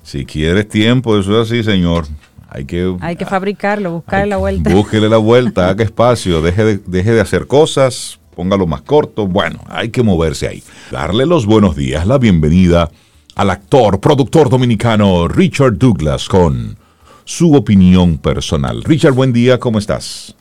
[0.02, 2.04] Si quieres tiempo, eso es así, señor.
[2.50, 4.74] Hay que, hay que fabricarlo, buscarle la vuelta.
[4.74, 9.26] Búsquele la vuelta, haga espacio, deje de, deje de hacer cosas, póngalo más corto.
[9.26, 10.62] Bueno, hay que moverse ahí.
[10.90, 12.90] Darle los buenos días, la bienvenida
[13.36, 16.76] al actor, productor dominicano Richard Douglas con
[17.24, 18.84] su opinión personal.
[18.84, 20.36] Richard, buen día, ¿cómo estás?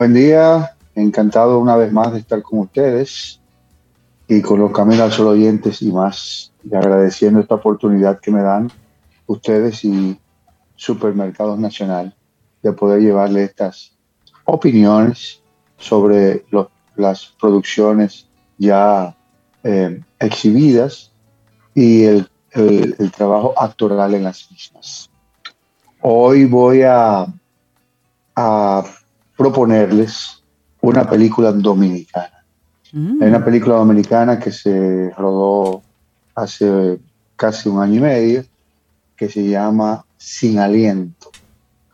[0.00, 3.38] Buen día, encantado una vez más de estar con ustedes
[4.28, 8.40] y con los Caminos al Sol oyentes y más, y agradeciendo esta oportunidad que me
[8.40, 8.72] dan
[9.26, 10.18] ustedes y
[10.74, 12.16] Supermercados Nacional
[12.62, 13.94] de poder llevarle estas
[14.46, 15.42] opiniones
[15.76, 16.46] sobre
[16.96, 19.14] las producciones ya
[19.62, 21.12] eh, exhibidas
[21.74, 25.10] y el, el, trabajo actoral en las mismas.
[26.00, 27.26] Hoy voy a,
[28.34, 28.82] a
[29.40, 30.44] proponerles
[30.82, 32.44] una película dominicana.
[32.92, 33.22] Mm.
[33.22, 35.80] Hay una película dominicana que se rodó
[36.34, 37.00] hace
[37.36, 38.44] casi un año y medio
[39.16, 41.30] que se llama Sin Aliento.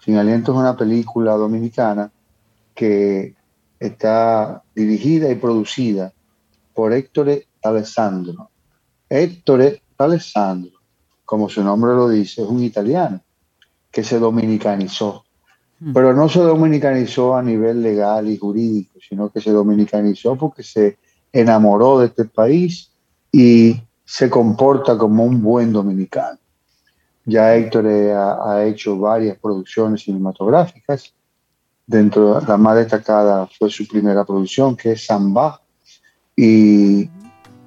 [0.05, 2.11] Sin Aliento es una película dominicana
[2.75, 3.37] que
[3.79, 6.13] está dirigida y producida
[6.75, 8.51] por Héctor Alessandro.
[9.09, 10.81] Héctor Alessandro,
[11.25, 13.21] como su nombre lo dice, es un italiano
[13.93, 15.26] que se dominicanizó.
[15.93, 20.97] Pero no se dominicanizó a nivel legal y jurídico, sino que se dominicanizó porque se
[21.33, 22.91] enamoró de este país
[23.31, 26.39] y se comporta como un buen dominicano.
[27.27, 31.13] Ya Héctor ha, hecho varias producciones cinematográficas.
[31.87, 35.61] Dentro de la más destacada fue su primera producción, que es Samba,
[36.35, 37.09] y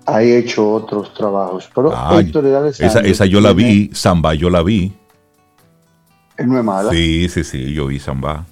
[0.05, 1.69] ha hecho otros trabajos.
[1.75, 2.45] Pero ah, Héctor
[2.79, 4.93] esa, esa yo la vi, Samba yo la vi.
[6.45, 6.91] No es mala.
[6.91, 8.45] Sí, sí, sí, yo vi Samba.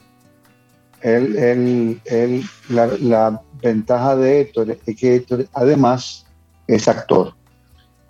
[1.01, 6.27] él, él, la, ventaja de Héctor es que Héctor además
[6.67, 7.33] es actor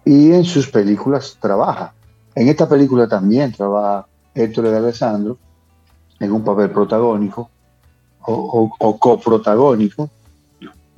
[0.04, 1.94] y en sus películas trabaja.
[2.36, 5.38] En esta película también trabaja Héctor de Alessandro
[6.20, 7.50] en un papel protagónico
[8.20, 10.10] o, o coprotagónico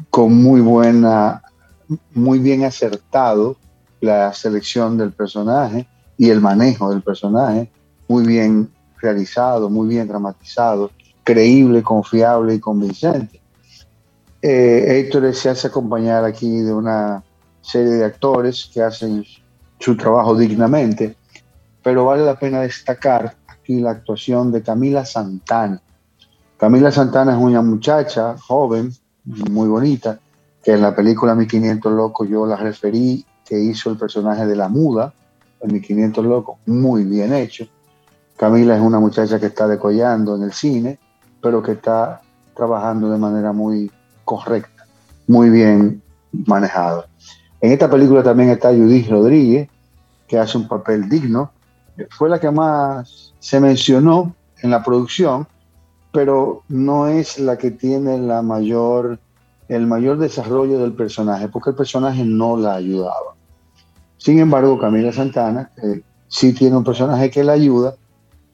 [0.10, 1.42] con muy buena,
[2.14, 3.58] muy bien acertado
[4.02, 7.70] la selección del personaje y el manejo del personaje,
[8.10, 8.70] muy bien
[9.02, 10.92] realizado, muy bien dramatizado,
[11.24, 13.40] creíble, confiable y convincente.
[14.42, 17.24] Eh, Héctor se hace acompañar aquí de una
[17.62, 19.24] serie de actores que hacen
[19.80, 21.16] su trabajo dignamente,
[21.84, 25.82] pero vale la pena destacar aquí la actuación de Camila Santana.
[26.58, 28.92] Camila Santana es una muchacha joven,
[29.24, 30.20] muy bonita,
[30.64, 34.68] que en la película 1500 Locos yo la referí, que hizo el personaje de la
[34.68, 35.14] muda
[35.62, 37.68] en 1500 Locos, muy bien hecho.
[38.40, 40.98] Camila es una muchacha que está decollando en el cine,
[41.42, 42.22] pero que está
[42.56, 43.92] trabajando de manera muy
[44.24, 44.86] correcta,
[45.28, 46.02] muy bien
[46.46, 47.06] manejada.
[47.60, 49.68] En esta película también está Judith Rodríguez,
[50.26, 51.52] que hace un papel digno.
[52.12, 55.46] Fue la que más se mencionó en la producción,
[56.14, 59.20] pero no es la que tiene el mayor
[60.18, 63.36] desarrollo del personaje, porque el personaje no la ayudaba.
[64.18, 65.72] Sin embargo, Camila Santana,
[66.30, 67.96] sí tiene un personaje que la ayuda,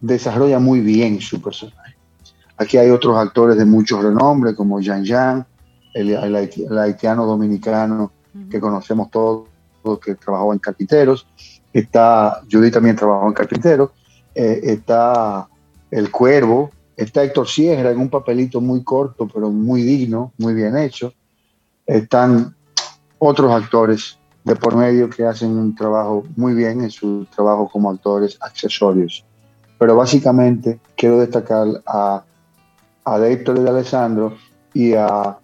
[0.06, 1.96] desarrolla muy bien su personaje.
[2.58, 5.46] Aquí hay otros actores de mucho renombre, como Jean Jean,
[5.94, 6.36] el,
[6.78, 8.12] haitiano dominicano
[8.50, 9.48] que conocemos todos,
[10.04, 11.28] que trabajó en Carpinteros.
[11.74, 13.92] Está, Judy también trabajó en Carpinteros.
[14.34, 15.48] Eh, está
[15.92, 20.78] El Cuervo, Está Héctor Sierra en un papelito muy corto, pero muy digno, muy bien
[20.78, 21.14] hecho.
[21.86, 22.56] Están
[23.20, 27.90] otros actores de por medio que hacen un trabajo muy bien en su trabajo como
[27.90, 29.26] actores accesorios.
[29.78, 32.24] Pero básicamente quiero destacar a,
[33.04, 34.38] a Héctor de Alessandro
[34.74, 35.38] y a,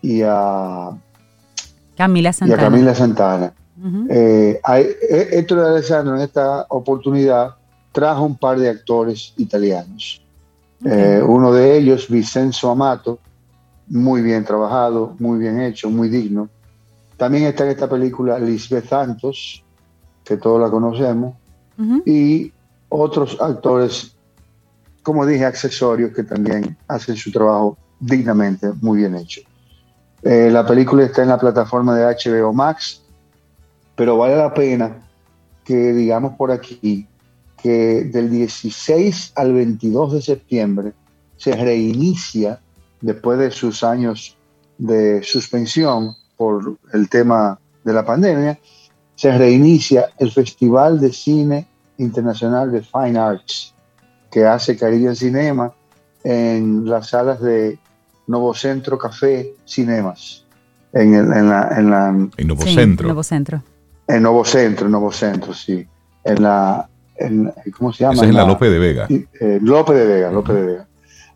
[0.00, 0.90] y a
[1.96, 2.60] Camila Santana.
[2.60, 3.52] Y a Camila Santana.
[4.08, 7.56] Eh, eh, Héctor de Alessandro en esta oportunidad
[7.90, 10.22] trajo un par de actores italianos.
[10.84, 13.18] Eh, uno de ellos, Vicenzo Amato,
[13.88, 16.48] muy bien trabajado, muy bien hecho, muy digno.
[17.16, 19.62] También está en esta película Lisbeth Santos,
[20.24, 21.34] que todos la conocemos,
[22.06, 22.52] y
[22.92, 24.14] otros actores,
[25.02, 29.40] como dije, accesorios que también hacen su trabajo dignamente, muy bien hecho.
[30.22, 33.02] Eh, la película está en la plataforma de HBO Max,
[33.96, 35.02] pero vale la pena
[35.64, 37.06] que digamos por aquí
[37.62, 40.92] que del 16 al 22 de septiembre
[41.36, 42.60] se reinicia,
[43.00, 44.36] después de sus años
[44.78, 48.58] de suspensión por el tema de la pandemia,
[49.14, 51.66] se reinicia el Festival de Cine
[51.98, 53.74] Internacional de Fine Arts
[54.30, 55.72] que hace Caribbean Cinema
[56.24, 57.78] en las salas de
[58.26, 60.44] Novocentro Café Cinemas.
[60.92, 63.08] En, en la, en la en Novocentro.
[63.08, 63.62] Novocentro.
[64.06, 65.86] En Novocentro, en Novocentro, sí.
[66.24, 66.88] En la,
[67.76, 68.14] ¿cómo se llama?
[68.14, 69.08] Esa es en la, López de Vega.
[69.08, 70.86] Eh, López de Vega, López de Vega.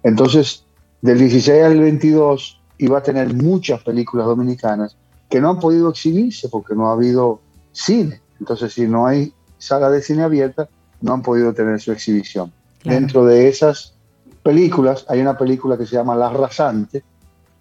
[0.02, 0.64] Entonces,
[1.00, 4.96] del 16 al 22 iba a tener muchas películas dominicanas
[5.28, 7.40] que no han podido exhibirse porque no ha habido
[7.72, 8.20] cine.
[8.38, 10.68] Entonces, si no hay sala de cine abierta,
[11.00, 12.52] no han podido tener su exhibición.
[12.84, 13.94] Dentro de esas
[14.42, 17.02] películas hay una película que se llama La Rasante,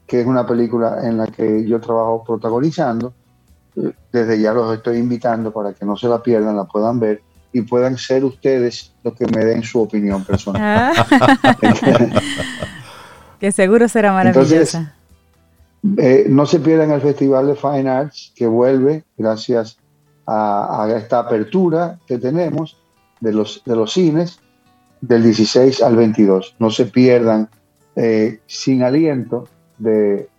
[0.06, 3.14] que es una película en la que yo trabajo protagonizando.
[4.12, 7.22] Desde ya los estoy invitando para que no se la pierdan, la puedan ver
[7.52, 10.94] y puedan ser ustedes los que me den su opinión personal.
[10.96, 11.58] Ah.
[13.40, 14.94] que seguro será maravillosa.
[15.98, 19.78] Eh, no se pierdan el Festival de Fine Arts que vuelve gracias
[20.28, 22.78] a, esta apertura que tenemos
[23.20, 24.40] de los, de los cines
[25.02, 26.56] del 16 al 22.
[26.60, 27.50] No se pierdan
[27.96, 29.48] eh, Sin Aliento
[29.78, 30.30] de,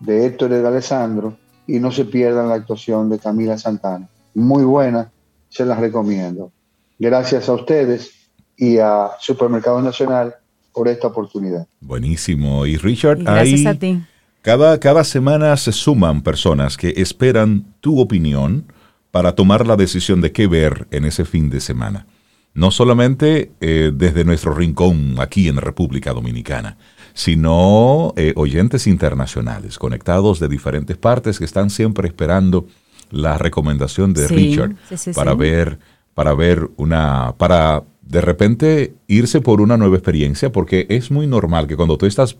[0.00, 1.36] de Héctor de Alessandro
[1.66, 4.08] y no se pierdan la actuación de Camila Santana.
[4.34, 5.10] Muy buena,
[5.48, 6.50] se las recomiendo.
[6.98, 8.12] Gracias a ustedes
[8.56, 10.34] y a Supermercado Nacional
[10.72, 11.66] por esta oportunidad.
[11.80, 12.66] Buenísimo.
[12.66, 14.02] Y Richard, gracias a ti.
[14.42, 18.64] Cada, cada semana se suman personas que esperan tu opinión
[19.10, 22.06] para tomar la decisión de qué ver en ese fin de semana.
[22.54, 26.76] No solamente eh, desde nuestro rincón aquí en República Dominicana,
[27.14, 32.66] sino eh, oyentes internacionales conectados de diferentes partes que están siempre esperando
[33.10, 34.76] la recomendación de Richard
[35.14, 35.78] para ver
[36.18, 41.68] para ver una, para de repente irse por una nueva experiencia, porque es muy normal
[41.68, 42.36] que cuando tú estás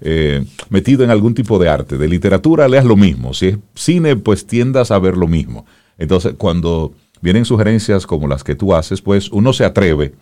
[0.00, 3.34] eh, metido en algún tipo de arte, de literatura, leas lo mismo.
[3.34, 5.66] Si es cine, pues tiendas a ver lo mismo.
[6.00, 10.14] Entonces, cuando vienen sugerencias como las que tú haces, pues uno se atreve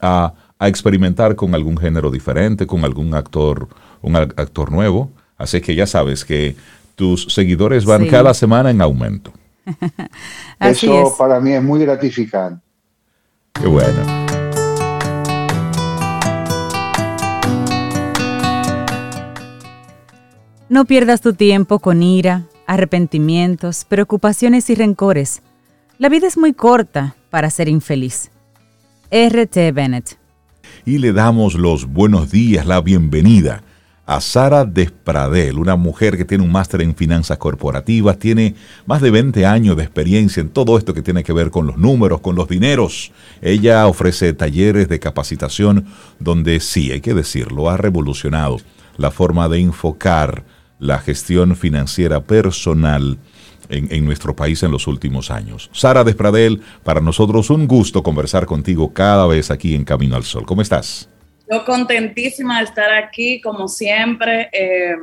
[0.00, 3.66] a, a experimentar con algún género diferente, con algún actor,
[4.02, 5.10] un actor nuevo.
[5.36, 6.54] Así que ya sabes que
[6.94, 9.32] tus seguidores van cada semana en aumento.
[10.60, 12.62] Eso para mí es muy gratificante.
[13.54, 14.02] Qué bueno.
[20.68, 25.42] No pierdas tu tiempo con ira, arrepentimientos, preocupaciones y rencores.
[25.98, 28.30] La vida es muy corta para ser infeliz.
[29.10, 29.72] R.T.
[29.72, 30.18] Bennett.
[30.84, 33.62] Y le damos los buenos días, la bienvenida
[34.04, 39.10] a Sara Despradel, una mujer que tiene un máster en finanzas corporativas, tiene más de
[39.10, 42.34] 20 años de experiencia en todo esto que tiene que ver con los números, con
[42.34, 43.12] los dineros.
[43.40, 45.86] Ella ofrece talleres de capacitación
[46.18, 48.58] donde sí, hay que decirlo, ha revolucionado
[48.96, 50.44] la forma de enfocar
[50.82, 53.16] la gestión financiera personal
[53.68, 55.70] en, nuestro país en los últimos años.
[55.72, 60.44] Sara Despradel, para nosotros un gusto conversar contigo cada vez aquí en Camino al Sol.
[60.44, 61.08] ¿Cómo estás?
[61.48, 64.50] Yo contentísima de estar aquí, como siempre.
[64.52, 64.96] Eh,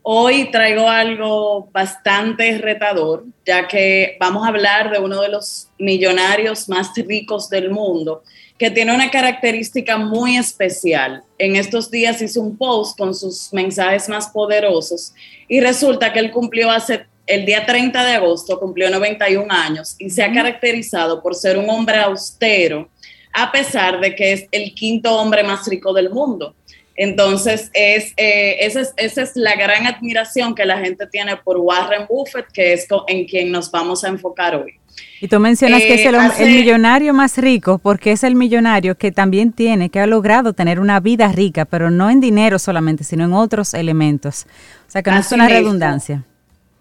[0.00, 6.70] hoy traigo algo bastante retador, ya que vamos a hablar de uno de los millonarios
[6.70, 8.22] más ricos del mundo
[8.58, 11.22] que tiene una característica muy especial.
[11.38, 15.12] En estos días hizo un post con sus mensajes más poderosos
[15.48, 20.10] y resulta que él cumplió hace el día 30 de agosto, cumplió 91 años y
[20.10, 22.88] se ha caracterizado por ser un hombre austero,
[23.32, 26.54] a pesar de que es el quinto hombre más rico del mundo.
[26.94, 31.58] Entonces, es, eh, esa, es, esa es la gran admiración que la gente tiene por
[31.58, 34.80] Warren Buffett, que es en quien nos vamos a enfocar hoy.
[35.20, 39.12] Y tú mencionas que es el, el, millonario más rico porque es el millonario que
[39.12, 43.24] también tiene, que ha logrado tener una vida rica, pero no en dinero solamente, sino
[43.24, 44.46] en otros elementos.
[44.86, 46.24] O sea que no es una redundancia.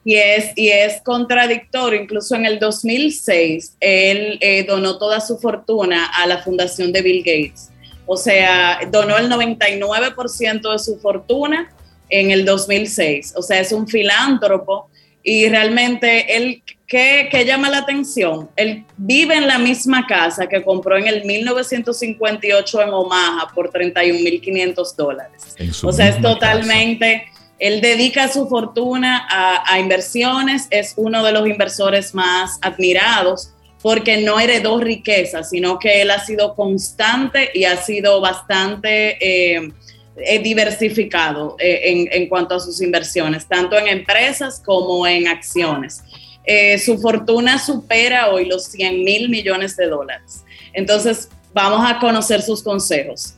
[0.03, 6.05] Y es, y es contradictorio, incluso en el 2006, él eh, donó toda su fortuna
[6.05, 7.71] a la fundación de Bill Gates.
[8.05, 11.71] O sea, donó el 99% de su fortuna
[12.09, 13.33] en el 2006.
[13.35, 14.89] O sea, es un filántropo
[15.25, 18.49] y realmente él, ¿qué, llama la atención?
[18.55, 24.95] Él vive en la misma casa que compró en el 1958 en Omaha por 31.500
[24.95, 25.55] dólares.
[25.83, 27.25] O sea, es totalmente...
[27.57, 34.17] Él dedica su fortuna a, a, inversiones, es uno de los inversores más admirados porque
[34.17, 39.71] no heredó riqueza, sino que él ha sido constante y ha sido bastante eh,
[40.17, 46.01] eh, diversificado eh, en, en, cuanto a sus inversiones, tanto en empresas como en acciones.
[46.45, 50.43] Eh, su fortuna supera hoy los 100 mil millones de dólares.
[50.73, 53.33] Entonces, vamos a conocer sus consejos.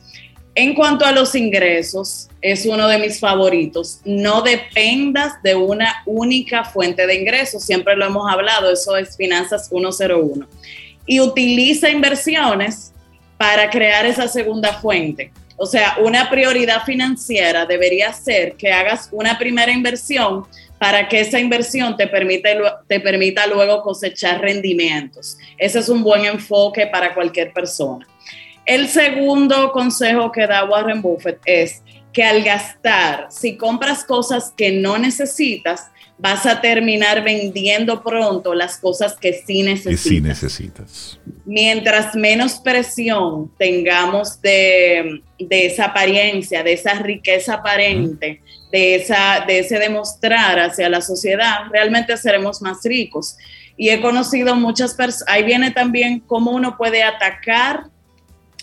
[0.54, 4.00] En cuanto a los ingresos, es uno de mis favoritos.
[4.04, 7.64] No dependas de una única fuente de ingresos.
[7.64, 10.46] Siempre lo hemos hablado, eso es Finanzas 101.
[11.06, 12.92] Y utiliza inversiones
[13.36, 15.32] para crear esa segunda fuente.
[15.58, 20.46] O sea, una prioridad financiera debería ser que hagas una primera inversión
[20.78, 22.50] para que esa inversión te permita,
[22.86, 25.36] te permita luego cosechar rendimientos.
[25.58, 28.06] Ese es un buen enfoque para cualquier persona.
[28.64, 31.82] El segundo consejo que da Warren Buffett es
[32.12, 38.78] que al gastar, si compras cosas que no necesitas, vas a terminar vendiendo pronto las
[38.78, 40.02] cosas que sí necesitas.
[40.02, 41.20] Que sí necesitas.
[41.44, 48.42] Mientras menos presión tengamos de, esa apariencia, de esa riqueza aparente,
[48.72, 53.36] de, esa, de ese demostrar hacia la sociedad, realmente seremos más ricos.
[53.76, 57.84] Y he conocido muchas personas, ahí viene también cómo uno puede atacar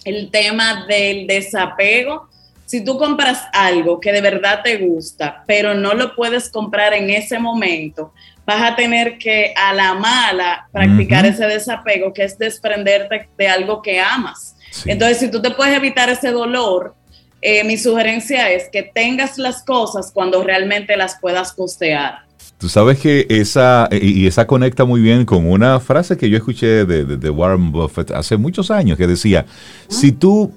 [0.03, 2.29] el tema del desapego
[2.65, 7.09] si tú compras algo que de verdad te gusta, pero no lo puedes comprar en
[7.09, 8.13] ese momento,
[8.45, 13.81] vas a tener que a la mala practicar ese desapego, que es desprenderte de algo
[13.81, 14.55] que amas.
[14.85, 16.95] Entonces, si tú te puedes evitar ese dolor,
[17.41, 22.25] eh, mi sugerencia es que tengas las cosas cuando realmente las puedas costear.
[22.57, 26.85] Tú sabes que esa, y esa conecta muy bien con una frase que yo escuché
[26.85, 29.45] de, de Warren Buffett hace muchos años, que decía,
[29.89, 30.51] si tú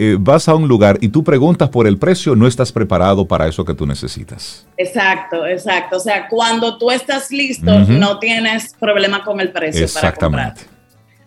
[0.00, 3.48] eh, vas a un lugar y tú preguntas por el precio, no estás preparado para
[3.48, 4.64] eso que tú necesitas.
[4.76, 5.96] Exacto, exacto.
[5.96, 9.82] O sea, cuando tú estás listo, no tienes problema con el precio.
[9.82, 10.60] Exactamente.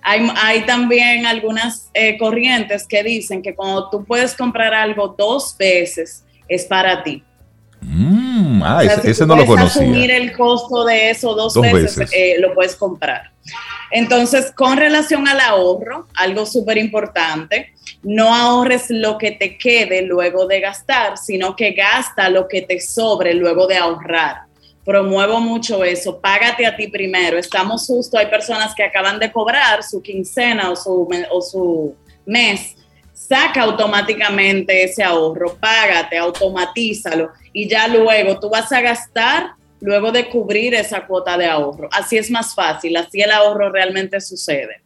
[0.02, 5.54] Hay, hay, también algunas eh, corrientes que dicen que cuando tú puedes comprar algo dos
[5.60, 7.22] veces, es para ti.
[7.82, 9.82] Mm, ah, ese, no lo conocía.
[9.82, 13.32] asumir el costo de eso dos, veces, eh, lo puedes comprar.
[13.92, 17.74] Entonces, con relación al ahorro, algo súper importante,
[18.04, 22.80] no ahorres lo que te quede luego de gastar, sino que gasta lo que te
[22.80, 24.44] sobre luego de ahorrar.
[24.86, 27.38] Promuevo mucho eso, págate a ti primero.
[27.38, 32.76] Estamos justo, hay personas que acaban de cobrar su quincena o su, o su mes
[33.32, 40.28] saca automáticamente ese ahorro, págate, automatízalo y ya luego tú vas a gastar luego de
[40.28, 41.88] cubrir esa cuota de ahorro.
[41.94, 44.82] Así es más fácil, así el ahorro realmente sucede.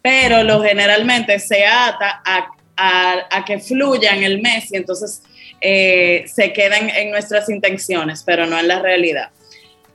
[0.00, 5.22] Pero lo generalmente se ata a, que fluya en el mes y entonces
[5.60, 9.28] eh, se quedan en nuestras intenciones, pero no en la realidad.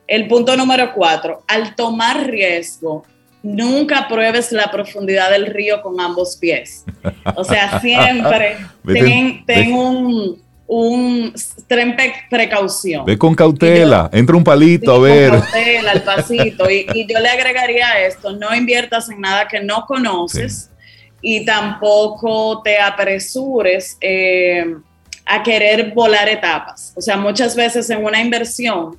[0.05, 3.03] El punto número cuatro, al tomar riesgo,
[3.47, 6.83] nunca pruebes la profundidad del río con ambos pies.
[7.35, 8.57] O sea, siempre
[9.45, 11.33] ten, un, un
[12.29, 13.05] precaución.
[13.05, 15.29] Ve con cautela, entra un palito a ver.
[15.29, 16.69] Con cautela, al pasito.
[16.69, 20.69] Y, yo le agregaría esto, no inviertas en nada que no conoces
[21.21, 24.75] y tampoco te apresures eh,
[25.25, 26.93] a querer volar etapas.
[26.95, 28.97] O sea, muchas veces en una inversión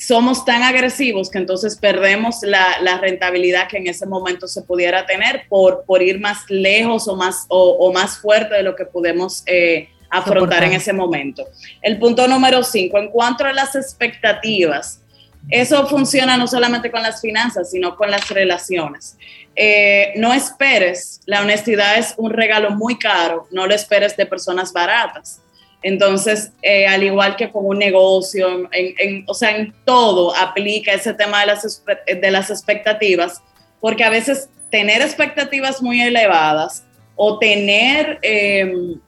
[0.00, 5.44] somos tan agresivos que entonces perdemos la, rentabilidad que en ese momento se pudiera tener
[5.48, 9.90] por, por ir más lejos o más, o, más fuerte de lo que podemos eh,
[10.08, 11.46] afrontar en ese momento.
[11.82, 15.02] El punto número cinco, en cuanto a las expectativas,
[15.50, 19.18] eso funciona no solamente con las finanzas, sino con las relaciones.
[19.54, 24.72] Eh, no esperes, la honestidad es un regalo muy caro, no lo esperes de personas
[24.72, 25.42] baratas.
[25.82, 31.14] Entonces, eh, al igual que con un negocio, en, o sea, en todo aplica ese
[31.14, 33.42] tema de las, de las expectativas,
[33.80, 36.84] porque a veces tener expectativas muy elevadas
[37.16, 39.00] o tener em,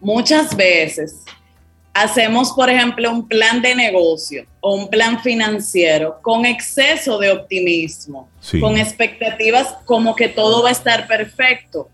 [0.00, 1.22] muchas veces
[1.92, 8.28] hacemos, por ejemplo, un plan de negocio o un plan financiero con exceso de optimismo,
[8.60, 11.88] con expectativas como que todo va a estar perfecto.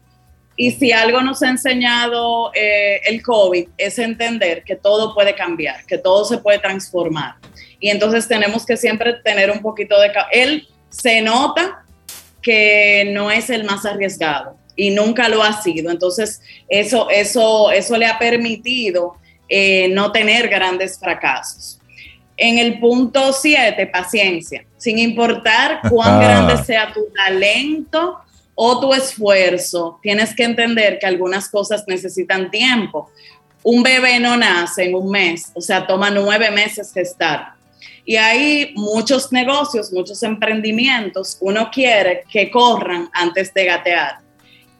[0.63, 5.85] Y si algo nos ha enseñado eh, el COVID es entender que todo puede cambiar,
[5.87, 7.35] que todo se puede transformar.
[7.81, 10.13] Y entonces tenemos que siempre tener un poquito de...
[10.31, 11.85] Él se nota
[12.41, 15.91] que no es el más arriesgado y nunca lo ha sido.
[15.91, 19.17] Entonces eso, eso, eso le ha permitido
[19.49, 21.81] eh, no tener grandes fracasos.
[22.37, 24.65] En el punto 7, paciencia.
[24.77, 28.21] Sin importar cuán grande sea tu talento
[28.65, 33.11] o tu esfuerzo, tienes que entender que algunas cosas necesitan tiempo.
[33.65, 37.55] Un bebé no nace en un mes, o sea, toma nueve meses gestar.
[38.05, 44.19] Y hay muchos negocios, muchos emprendimientos, uno quiere que corran antes de gatear.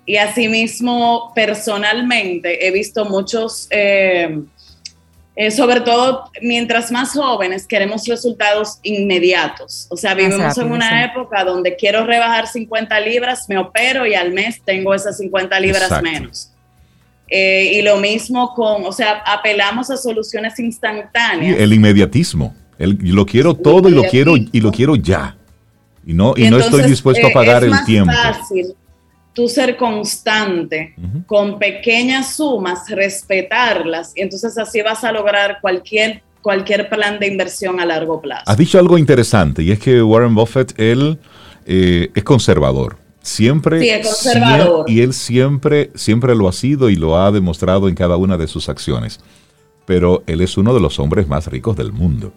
[0.07, 4.45] Y asimismo, personalmente, he visto muchos eh,
[5.35, 9.87] eh, sobre todo mientras más jóvenes queremos resultados inmediatos.
[9.91, 14.33] O sea, vivimos en una época donde quiero rebajar 50 libras, me opero y al
[14.33, 16.51] mes tengo esas 50 libras menos.
[17.29, 21.59] Eh, y lo mismo con, o sea, apelamos a soluciones instantáneas.
[21.59, 22.55] el inmediatismo.
[22.79, 25.37] El, lo quiero todo y lo quiero y lo quiero ya.
[26.05, 28.13] Y no, y, no estoy dispuesto a eh, pagar el tiempo.
[28.13, 28.75] Fácil
[29.33, 30.95] tú ser constante
[31.27, 37.81] con pequeñas sumas, respetarlas, y entonces así vas a lograr cualquier, cualquier plan de inversión
[37.81, 38.45] a largo plazo.
[38.47, 41.19] Has dicho algo interesante y es que Warren Buffett, él
[41.67, 42.97] eh, es conservador.
[43.23, 44.91] Siempre, sí, es conservador.
[44.91, 48.49] y él siempre, siempre lo ha sido y lo ha demostrado en cada una de
[48.49, 49.21] sus acciones.
[49.87, 52.33] Pero él es uno de los hombres más ricos del mundo.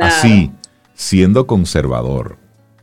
[0.00, 0.50] Así,
[0.94, 2.36] siendo conservador,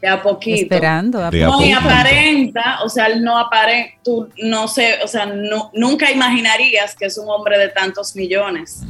[0.08, 0.62] a poquito.
[0.62, 1.24] Esperando.
[1.24, 6.12] A no, y aparenta, o sea, no aparenta, tú no sé, o sea, no, nunca
[6.12, 8.84] imaginarías que es un hombre de tantos millones.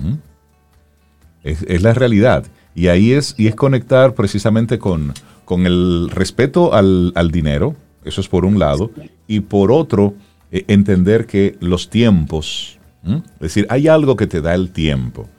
[1.43, 2.45] es, la realidad.
[2.73, 5.13] Y ahí es, y es conectar precisamente con,
[5.45, 8.91] con el respeto al, dinero, eso es por un lado,
[9.27, 10.13] y por otro,
[10.51, 15.29] eh, entender que los tiempos, es decir, hay algo que te da el tiempo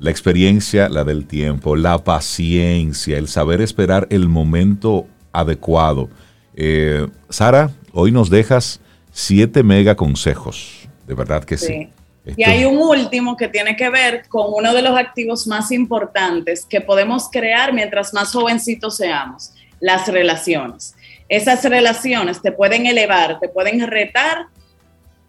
[0.00, 6.08] la experiencia, la del tiempo, la paciencia, el saber esperar el momento adecuado.
[6.54, 8.80] Eh, Sara, hoy nos dejas
[9.12, 11.88] siete mega consejos, de verdad que sí.
[12.36, 16.64] Y hay un último que tiene que ver con uno de los activos más importantes
[16.64, 20.94] que podemos crear mientras más jovencitos seamos, las relaciones.
[21.28, 24.46] Esas relaciones te pueden elevar, te pueden retar,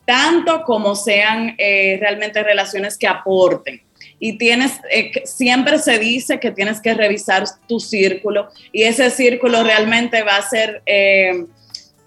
[0.06, 3.82] tanto como sean eh, realmente relaciones que aporten
[4.24, 9.64] y tienes, eh, siempre se dice que tienes que revisar tu círculo y ese círculo
[9.64, 11.46] realmente va a ser, eh,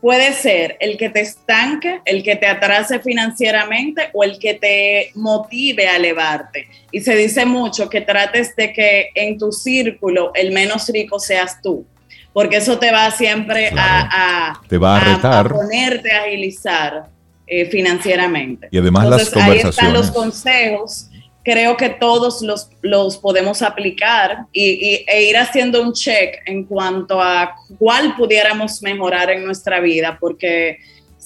[0.00, 5.10] puede ser el que te estanque, el que te atrase financieramente o el que te
[5.16, 6.68] motive a elevarte.
[6.92, 11.60] Y se dice mucho que trates de que en tu círculo el menos rico seas
[11.60, 11.84] tú
[12.32, 15.48] porque eso te va siempre a, te va a, retar.
[15.48, 17.06] ponerte a agilizar
[17.46, 18.68] eh, financieramente.
[18.72, 19.64] Y además las conversaciones.
[19.64, 21.10] Ahí están los consejos
[21.44, 27.20] creo que todos los, los podemos aplicar y, e ir haciendo un check en cuanto
[27.20, 30.78] a cuál pudiéramos mejorar en nuestra vida, porque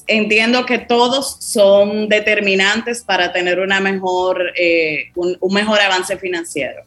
[0.08, 6.82] entiendo que todos son determinantes para tener una mejor, eh, un, mejor avance financiero.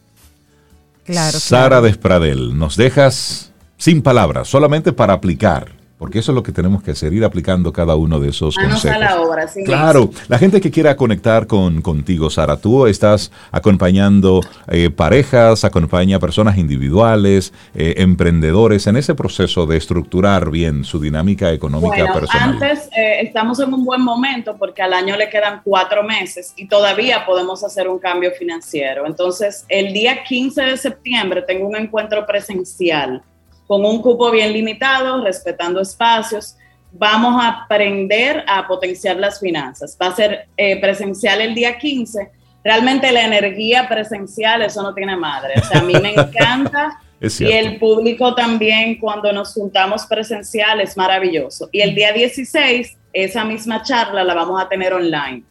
[1.04, 1.38] Claro.
[1.38, 6.82] Sara Despradel, nos dejas sin palabras, solamente para aplicar porque eso es lo que tenemos
[6.82, 8.86] que hacer, ir aplicando cada uno de esos consejos.
[8.86, 13.30] A la obra, sí claro, la gente que quiera conectar con contigo, Sara, tú estás
[13.52, 20.98] acompañando eh, parejas, acompaña personas individuales, eh, emprendedores en ese proceso de estructurar bien su
[20.98, 22.54] dinámica económica bueno, personal.
[22.54, 26.66] Antes eh, estamos en un buen momento porque al año le quedan cuatro meses y
[26.66, 29.06] todavía podemos hacer un cambio financiero.
[29.06, 33.22] Entonces, el día 15 de septiembre tengo un encuentro presencial
[33.72, 36.58] con un cupo bien limitado, respetando espacios.
[36.90, 39.96] Vamos a aprender a potenciar las finanzas.
[39.98, 42.30] Va a ser eh, presencial el día 15.
[42.62, 45.54] Realmente la energía presencial, eso no tiene madre.
[45.56, 47.00] O sea, a mí me encanta.
[47.18, 51.70] y el público también, cuando nos juntamos presencial, es maravilloso.
[51.72, 55.44] Y el día 16, esa misma charla la vamos a tener online.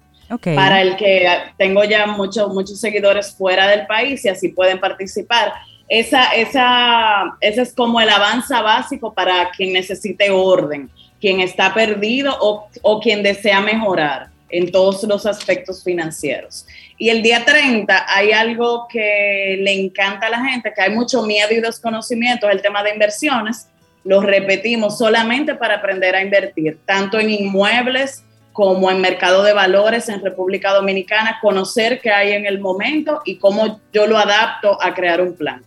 [0.44, 5.52] Para el que tengo ya muchos muchos seguidores fuera del país y así pueden participar
[5.92, 10.90] esa, esa, ese es como el avance básico para quien necesite orden,
[11.20, 16.66] quien está perdido o, o quien desea mejorar en todos los aspectos financieros.
[16.98, 21.24] Y el día 30 hay algo que le encanta a la gente, que hay mucho
[21.24, 23.68] miedo y desconocimiento, es el tema de inversiones.
[24.06, 28.24] Lo repetimos solamente para aprender a invertir, tanto en inmuebles
[28.54, 33.36] como en mercado de valores en República Dominicana, conocer qué hay en el momento y
[33.40, 35.62] cómo yo lo adapto a crear un plan.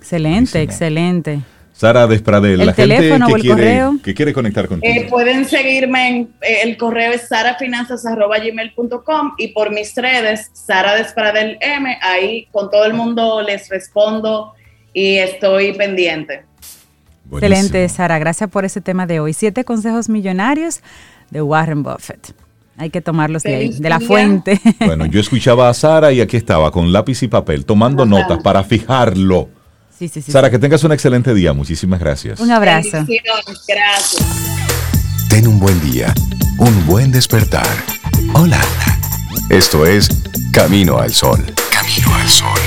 [0.00, 1.40] Excelente, excelente.
[1.80, 4.94] Sara Despradel, la gente que, quiere, que quiere conectar contigo.
[4.94, 11.56] Eh, pueden seguirme en eh, el correo es sarafinanzas.gmail.com y por mis redes, Sara Despradel
[11.62, 14.52] M, ahí con todo el mundo les respondo
[14.92, 16.42] y estoy pendiente.
[17.32, 19.32] Excelente, Sara, gracias por ese tema de hoy.
[19.32, 20.82] Siete consejos millonarios
[21.30, 22.34] de Warren Buffett.
[22.76, 24.60] Hay que tomarlos de ahí, de la fuente.
[24.84, 28.62] Bueno, yo escuchaba a Sara y aquí estaba con lápiz y papel, tomando notas para
[28.64, 29.48] fijarlo
[30.08, 31.52] Sara, que tengas un excelente día.
[31.52, 32.40] Muchísimas gracias.
[32.40, 33.06] Un abrazo.
[33.68, 34.26] Gracias.
[35.28, 36.14] Ten un buen día,
[36.58, 37.66] un buen despertar.
[38.34, 38.60] Hola.
[39.50, 40.08] Esto es
[40.52, 41.44] Camino al Sol.
[41.70, 42.60] Camino al Sol.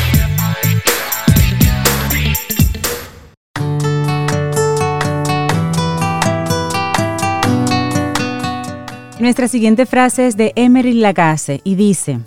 [9.20, 12.20] Nuestra siguiente frase es de Emery Lagasse y dice,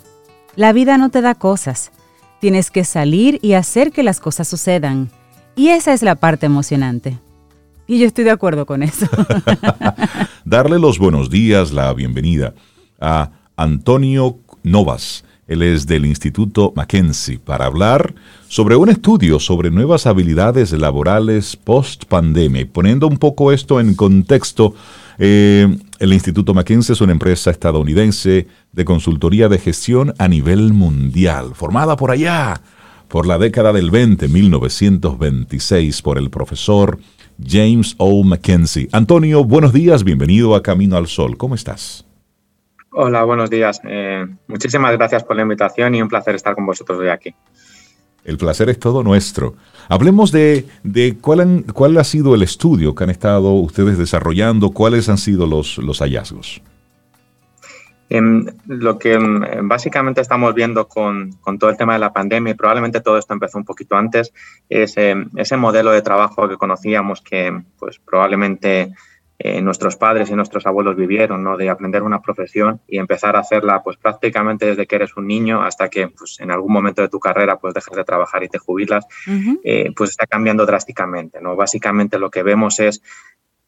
[0.55, 1.91] La vida no te da cosas,
[2.39, 5.09] Tienes que salir y hacer que las cosas sucedan.
[5.55, 7.17] Y esa es la parte emocionante.
[7.87, 9.07] Y yo estoy de acuerdo con eso.
[10.45, 12.53] Darle los buenos días, la bienvenida
[12.99, 15.23] a Antonio Novas.
[15.47, 18.13] Él es del Instituto Mackenzie para hablar
[18.49, 22.61] sobre un estudio sobre nuevas habilidades laborales post pandemia.
[22.61, 24.75] Y poniendo un poco esto en contexto,
[25.17, 31.51] eh, el Instituto Mackenzie es una empresa estadounidense de consultoría de gestión a nivel mundial,
[31.55, 32.61] formada por allá,
[33.07, 36.99] por la década del 20, 1926, por el profesor
[37.43, 38.23] James O.
[38.23, 38.89] Mackenzie.
[38.91, 41.37] Antonio, buenos días, bienvenido a Camino al Sol.
[41.37, 42.05] ¿Cómo estás?
[42.91, 43.79] Hola, buenos días.
[43.83, 47.33] Eh, muchísimas gracias por la invitación y un placer estar con vosotros hoy aquí.
[48.27, 49.55] El placer es todo nuestro.
[49.87, 50.65] Hablemos de,
[51.21, 55.77] cuál, cuál, ha sido el estudio que han estado ustedes desarrollando, cuáles han sido los,
[55.77, 56.61] los hallazgos.
[58.09, 62.55] Em, lo que em, básicamente estamos viendo con, todo el tema de la pandemia, y
[62.55, 64.33] probablemente todo esto empezó un poquito antes,
[64.67, 68.91] es em, ese modelo de trabajo que conocíamos que pues, probablemente
[69.39, 71.57] eh, nuestros padres y nuestros abuelos vivieron, ¿no?
[71.57, 75.61] De aprender una profesión y empezar a hacerla, pues prácticamente desde que eres un niño
[75.61, 78.57] hasta que, pues, en algún momento de tu carrera, pues dejas de trabajar y te
[78.57, 79.05] jubilas,
[79.63, 81.55] eh, pues está cambiando drásticamente, ¿no?
[81.55, 83.03] Básicamente lo que vemos es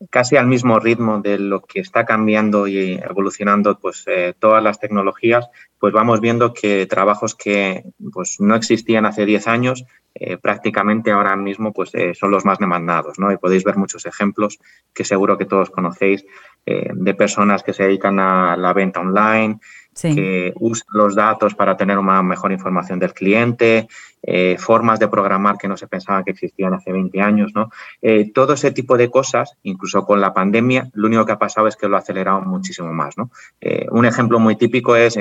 [0.09, 4.79] casi al mismo ritmo de lo que está cambiando y evolucionando pues eh, todas las
[4.79, 9.85] tecnologías, pues vamos viendo que trabajos que pues no existían hace 10 años
[10.19, 13.31] eh, prácticamente ahora mismo pues eh, son los más demandados, ¿no?
[13.31, 14.59] Y podéis ver muchos ejemplos
[14.93, 16.25] que seguro que todos conocéis
[16.65, 19.59] de personas que se dedican a la venta online,
[20.01, 23.87] que usan los datos para tener una mejor información del cliente,
[24.21, 27.71] eh, formas de programar que no se pensaban que existían hace 20 años, ¿no?
[28.01, 31.67] Eh, todo ese tipo de cosas, incluso con la pandemia, lo único que ha pasado
[31.67, 33.31] es que lo ha acelerado muchísimo más, ¿no?
[33.61, 35.17] Eh, un ejemplo muy típico es,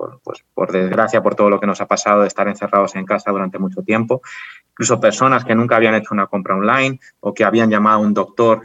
[0.00, 3.04] por, pues, por desgracia, por todo lo que nos ha pasado de estar encerrados en
[3.04, 4.22] casa durante mucho tiempo,
[4.70, 8.14] incluso personas que nunca habían hecho una compra online o que habían llamado a un
[8.14, 8.62] doctor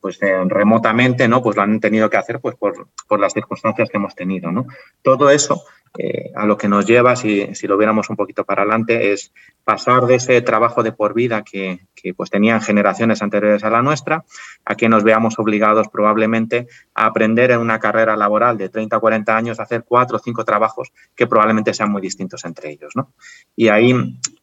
[0.00, 1.42] pues remotamente, ¿no?
[1.42, 4.66] Pues lo han tenido que hacer pues por, por las circunstancias que hemos tenido, ¿no?
[5.02, 5.64] Todo eso
[5.98, 9.32] eh, a lo que nos lleva, si, si, lo viéramos un poquito para adelante, es
[9.64, 13.82] pasar de ese trabajo de por vida que, que, pues tenían generaciones anteriores a la
[13.82, 14.24] nuestra,
[14.64, 19.00] a que nos veamos obligados probablemente a aprender en una carrera laboral de 30 o
[19.00, 22.94] 40 años a hacer cuatro o cinco trabajos que probablemente sean muy distintos entre ellos.
[22.94, 23.12] ¿no?
[23.54, 23.94] Y ahí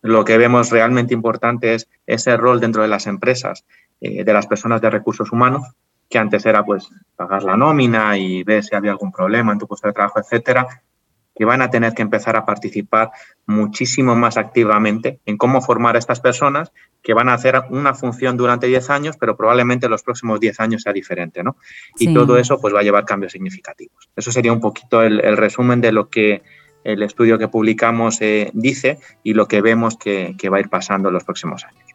[0.01, 3.65] lo que vemos realmente importante es ese rol dentro de las empresas
[4.01, 5.63] eh, de las personas de recursos humanos,
[6.09, 9.67] que antes era pues pagar la nómina y ver si había algún problema en tu
[9.67, 10.67] puesto de trabajo, etcétera,
[11.35, 13.11] que van a tener que empezar a participar
[13.45, 16.71] muchísimo más activamente en cómo formar a estas personas
[17.01, 20.83] que van a hacer una función durante 10 años, pero probablemente los próximos 10 años
[20.83, 21.57] sea diferente, ¿no?
[21.97, 24.09] Y todo eso pues va a llevar cambios significativos.
[24.15, 26.43] Eso sería un poquito el, resumen de lo que
[26.83, 31.09] el estudio que publicamos eh, dice y lo que vemos que va a ir pasando
[31.09, 31.92] en los próximos años.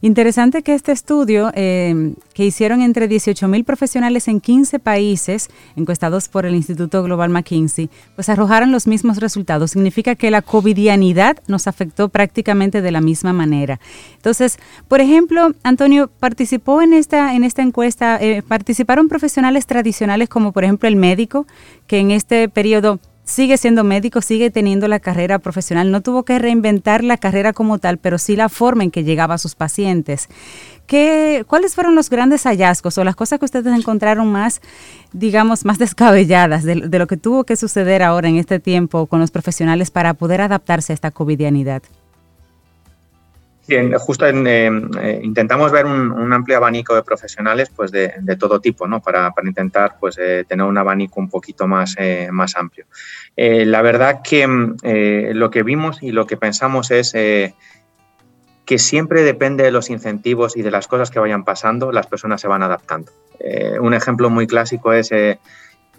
[0.00, 6.28] Interesante que este estudio eh, que hicieron entre 18 mil profesionales en 15 países, encuestados
[6.28, 9.72] por el Instituto Global McKinsey, pues arrojaron los mismos resultados.
[9.72, 13.80] Significa que la covidianidad nos afectó prácticamente de la misma manera.
[14.14, 20.52] Entonces, por ejemplo, Antonio, participó en esta, en esta encuesta, eh, participaron profesionales tradicionales como
[20.52, 21.46] por ejemplo el médico,
[21.88, 26.38] que en este periodo sigue siendo médico, sigue teniendo la carrera profesional, no tuvo que
[26.38, 30.28] reinventar la carrera como tal, pero sí la forma en que llegaba a sus pacientes.
[30.86, 34.62] ¿Qué, ¿Cuáles fueron los grandes hallazgos o las cosas que ustedes encontraron más,
[35.12, 39.20] digamos, más descabelladas de, de lo que tuvo que suceder ahora en este tiempo con
[39.20, 41.82] los profesionales para poder adaptarse a esta covidianidad?
[43.68, 48.60] Bien, justo en, em, eh, intentamos ver un, amplio abanico de profesionales pues de, todo
[48.60, 49.02] tipo, ¿no?
[49.02, 52.86] Para, intentar pues, eh, tener un abanico un poquito más, eh, más amplio.
[53.36, 54.74] la verdad que em,
[55.34, 60.62] lo que vimos y lo que pensamos es que siempre depende de los incentivos y
[60.62, 63.12] de las cosas que vayan pasando, las personas se van adaptando.
[63.80, 65.10] un ejemplo muy clásico es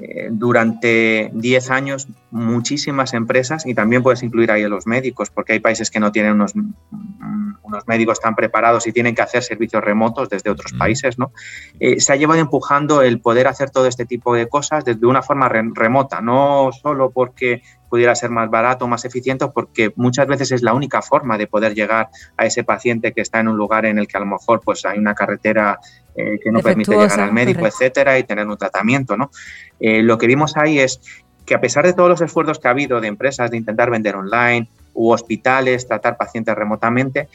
[0.02, 5.54] eh, durante 10 años muchísimas empresas, y también puedes incluir ahí a los médicos, porque
[5.54, 9.44] hay países que no tienen unos, mm, unos médicos tan preparados y tienen que hacer
[9.44, 11.32] servicios remotos desde otros países, ¿no?
[11.80, 15.22] Eh, se ha llevado empujando el poder hacer todo este tipo de cosas desde una
[15.22, 20.62] forma remota, no solo porque pudiera ser más barato, más eficiente, porque muchas veces es
[20.62, 23.98] la única forma de poder llegar a ese paciente que está en un lugar en
[23.98, 25.80] el que a lo mejor pues hay una carretera
[26.20, 29.32] eh, que no permite llegar al médico, etcétera, y tener un tratamiento, ¿no?
[29.80, 31.00] Eh, lo que vimos ahí es
[31.46, 34.18] que a pesar de todos los esfuerzos que ha habido de empresas de intentar vender
[34.18, 37.30] online u hospitales, tratar pacientes remotamente,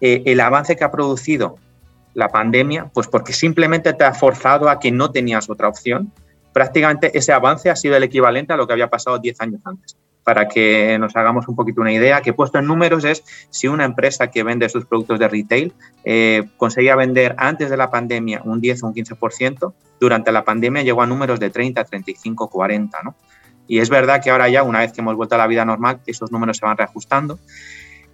[0.00, 1.56] eh, el avance que ha producido
[2.14, 6.12] la pandemia, pues porque simplemente te ha forzado a que no tenías otra opción,
[6.52, 9.96] prácticamente ese avance ha sido el equivalente a lo que había pasado 10 años antes.
[10.28, 13.86] Para que nos hagamos un poquito una idea, que puesto en números es si una
[13.86, 15.72] empresa que vende sus productos de retail
[16.04, 20.82] eh, conseguía vender antes de la pandemia un 10 o un 15%, durante la pandemia
[20.82, 23.14] llegó a números de 30, 35, 40, ¿no?
[23.66, 26.00] Y es verdad que ahora ya, una vez que hemos vuelto a la vida normal,
[26.04, 27.38] esos números se van reajustando.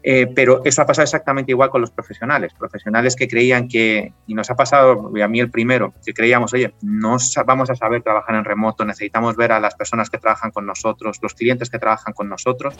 [0.06, 2.52] Eh, pero eso ha pasado exactamente igual con los profesionales.
[2.52, 6.52] Profesionales que creían que, y nos ha pasado, y a mí el primero, que creíamos,
[6.52, 10.50] oye, no vamos a saber trabajar en remoto, necesitamos ver a las personas que trabajan
[10.50, 12.76] con nosotros, los clientes que trabajan con nosotros.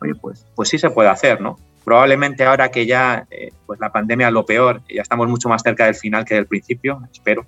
[0.00, 1.58] Oye, pues, pues sí se puede hacer, ¿no?
[1.84, 5.84] Probablemente ahora que ya eh, pues la pandemia lo peor, ya estamos mucho más cerca
[5.84, 7.44] del final que del principio, espero.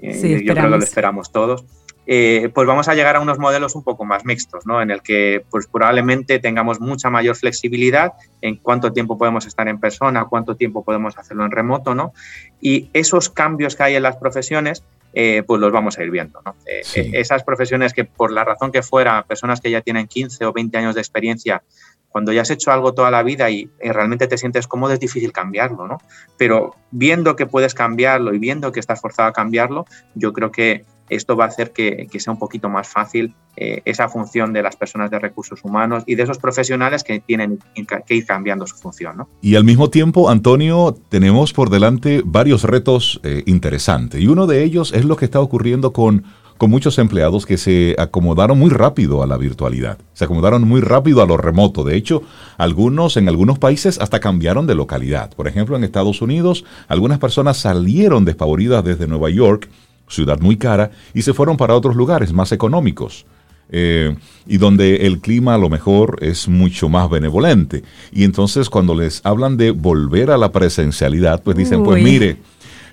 [0.00, 1.64] Eh, yo creo que lo esperamos todos
[2.10, 4.80] eh, pues vamos a llegar a unos modelos un poco más mixtos, ¿no?
[4.80, 9.78] En el que pues probablemente tengamos mucha mayor flexibilidad en cuánto tiempo podemos estar en
[9.78, 12.14] persona, cuánto tiempo podemos hacerlo en remoto, ¿no?
[12.62, 14.82] Y esos cambios que hay en las profesiones,
[15.12, 16.56] eh, pues los vamos a ir viendo, ¿no?
[16.64, 20.52] Eh, esas profesiones que por la razón que fuera, personas que ya tienen 15 o
[20.54, 21.62] 20 años de experiencia,
[22.08, 25.30] cuando ya has hecho algo toda la vida y, realmente te sientes cómodo, es difícil
[25.30, 25.98] cambiarlo, ¿no?
[26.38, 29.84] Pero viendo que puedes cambiarlo y viendo que estás forzado a cambiarlo,
[30.14, 34.08] yo creo que esto va a hacer que, sea un poquito más fácil eh, esa
[34.08, 37.58] función de las personas de recursos humanos y de esos profesionales que tienen
[38.06, 39.26] que ir cambiando su función.
[39.40, 44.64] Y al mismo tiempo, Antonio, tenemos por delante varios retos eh, interesantes y uno de
[44.64, 46.24] ellos es lo que está ocurriendo con,
[46.58, 51.22] con muchos empleados que se acomodaron muy rápido a la virtualidad, se acomodaron muy rápido
[51.22, 51.84] a lo remoto.
[51.84, 52.22] De hecho,
[52.58, 55.30] algunos en algunos países hasta cambiaron de localidad.
[55.34, 59.68] Por ejemplo, en Estados Unidos, algunas personas salieron despavoridas desde Nueva York
[60.08, 63.26] ciudad muy cara, y se fueron para otros lugares más económicos.
[63.70, 67.82] Eh, y donde el clima a lo mejor es mucho más benevolente.
[68.10, 72.38] Y entonces cuando les hablan de volver a la presencialidad, pues dicen, pues mire,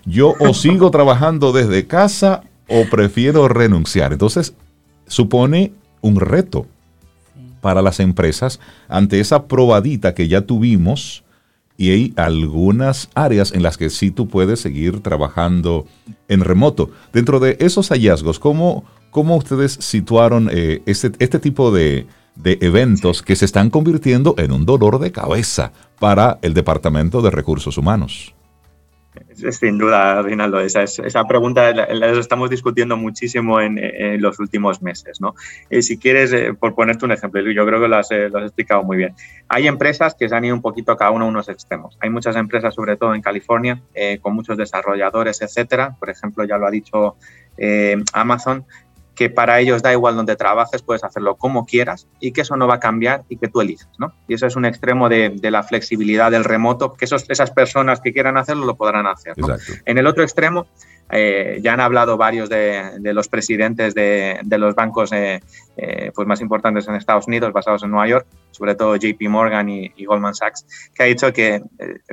[0.05, 4.11] yo o sigo trabajando desde casa o prefiero renunciar.
[4.11, 4.53] Entonces
[5.07, 6.67] supone un reto
[7.61, 11.23] para las empresas ante esa probadita que ya tuvimos
[11.77, 15.85] y hay algunas áreas en las que sí tú puedes seguir trabajando
[16.27, 16.89] en remoto.
[17.11, 23.21] Dentro de esos hallazgos, ¿cómo, cómo ustedes situaron eh, este, este, tipo de, de eventos
[23.21, 28.34] que se están convirtiendo en un dolor de cabeza para el Departamento de Recursos Humanos.
[29.51, 33.75] Sin duda, Rinaldo, esa, esa pregunta la, estamos discutiendo muchísimo en,
[34.21, 35.19] los últimos meses.
[35.19, 35.35] ¿no?
[35.69, 38.39] Eh, si quieres, eh, por ponerte un ejemplo, yo creo que lo has, eh, lo
[38.39, 39.13] has, explicado muy bien.
[39.49, 41.97] Hay empresas que se han ido un poquito cada uno a unos extremos.
[42.01, 43.81] Hay muchas empresas, sobre todo en California,
[44.21, 45.95] con muchos desarrolladores, etcétera.
[45.99, 47.15] Por ejemplo, ya lo ha dicho
[48.13, 48.65] Amazon,
[49.15, 52.67] que para ellos da igual donde trabajes, puedes hacerlo como quieras y que eso no
[52.67, 54.13] va a cambiar y que tú eliges, ¿no?
[54.27, 58.11] Y eso es un extremo de, la flexibilidad del remoto, que esos, esas personas que
[58.11, 59.33] quieran hacerlo lo podrán hacer.
[59.85, 60.67] En el otro extremo
[61.11, 65.39] eh, ya han hablado varios de, los presidentes de, los bancos eh,
[65.77, 69.69] eh, pues más importantes en Estados Unidos, basados en Nueva York, sobre todo JP Morgan
[69.69, 71.61] y, Goldman Sachs, que ha dicho que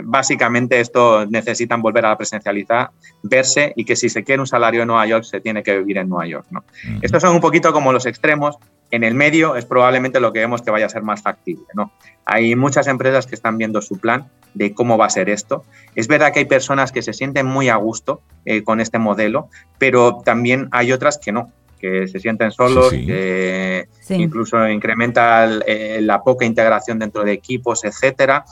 [0.03, 2.90] básicamente esto necesitan volver a la presencialidad,
[3.22, 5.99] verse y que si se quiere un salario en Nueva York se tiene que vivir
[5.99, 6.47] en Nueva York.
[6.51, 6.64] ¿no?
[7.01, 8.57] Estos son un poquito como los extremos.
[8.90, 11.64] En el medio es probablemente lo que vemos que vaya a ser más factible.
[11.74, 11.93] ¿no?
[12.26, 15.64] Hay muchas empresas que están viendo su plan de cómo va a ser esto.
[15.95, 19.49] Es verdad que hay personas que se sienten muy a gusto eh, con este modelo,
[19.78, 21.51] pero también hay otras que no,
[21.83, 28.45] que se sienten solos, que incluso incrementa eh, la poca integración dentro de equipos, etcétera.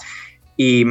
[0.57, 0.85] Y,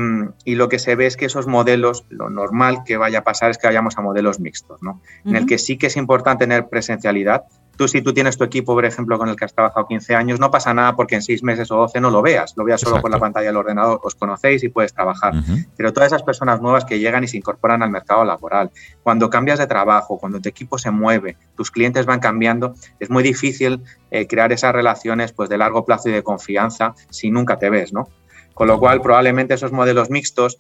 [0.56, 3.60] lo que se ve es que esos modelos, lo normal que vaya a pasar es
[3.60, 5.00] que vayamos a modelos mixtos, ¿no?
[5.26, 7.44] En el que sí que es importante tener presencialidad,
[7.80, 10.38] Tú, si tú tienes tu equipo, por ejemplo, con el que has trabajado 15 años,
[10.38, 13.00] no pasa nada porque en 6 meses o 12 no lo veas, lo veas solo
[13.00, 15.34] por la pantalla del ordenador, os conocéis y puedes trabajar.
[15.78, 18.70] Pero todas esas personas nuevas que llegan y se incorporan al mercado laboral,
[19.02, 23.24] cuando cambias de trabajo, cuando tu equipo se mueve, tus clientes van cambiando, es muy
[23.24, 27.70] difícil eh, crear esas relaciones pues, de largo plazo y de confianza si nunca te
[27.70, 28.10] ves, ¿no?
[28.54, 30.60] Con lo cual, probablemente esos modelos mixtos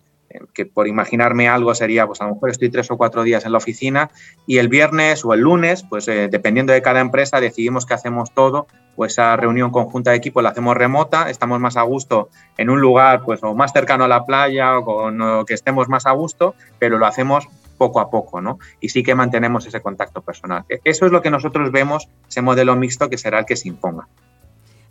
[0.53, 3.51] que por imaginarme algo sería, pues a lo mejor estoy tres o cuatro días en
[3.51, 4.09] la oficina
[4.45, 8.33] y el viernes o el lunes, pues eh, dependiendo de cada empresa, decidimos que hacemos
[8.33, 12.69] todo, pues esa reunión conjunta de equipo la hacemos remota, estamos más a gusto en
[12.69, 16.11] un lugar pues o más cercano a la playa o con que estemos más a
[16.11, 17.47] gusto, pero lo hacemos
[17.79, 18.59] poco a poco, ¿no?
[18.79, 20.65] Y sí que mantenemos ese contacto personal.
[20.69, 23.69] E-, eso es lo que nosotros vemos, ese modelo mixto que será el que se
[23.69, 24.07] imponga.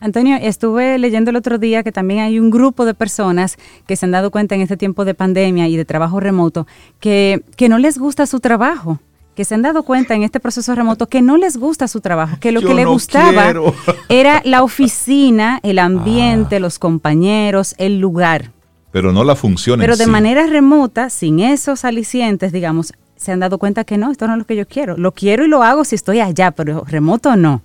[0.01, 4.07] Antonio, estuve leyendo el otro día que también hay un grupo de personas que se
[4.07, 6.67] han dado cuenta en este tiempo de pandemia y de trabajo remoto
[7.01, 9.01] que, que no les gusta su trabajo
[9.39, 12.39] que se han dado cuenta en este proceso remoto que no les gusta su trabajo,
[12.41, 13.55] que lo que les gustaba
[14.09, 16.59] era la oficina, el ambiente, ah.
[16.59, 18.51] los compañeros, el lugar.
[18.91, 19.79] Pero no la función.
[19.79, 24.27] Pero de manera remota, sin esos alicientes, digamos, se han dado cuenta que no, esto
[24.27, 24.97] no es lo que yo quiero.
[24.97, 27.63] Lo quiero y lo hago si estoy allá, pero remoto no.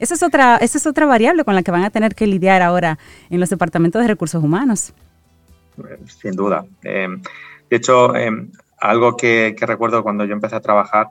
[0.00, 2.62] Esa es otra, esa es otra variable con la que van a tener que lidiar
[2.62, 2.98] ahora
[3.28, 4.94] en los departamentos de recursos humanos.
[6.06, 6.64] Sin duda.
[6.82, 7.08] Eh,
[7.68, 8.30] de hecho, eh,
[8.78, 11.08] algo que, recuerdo cuando yo empecé a trabajar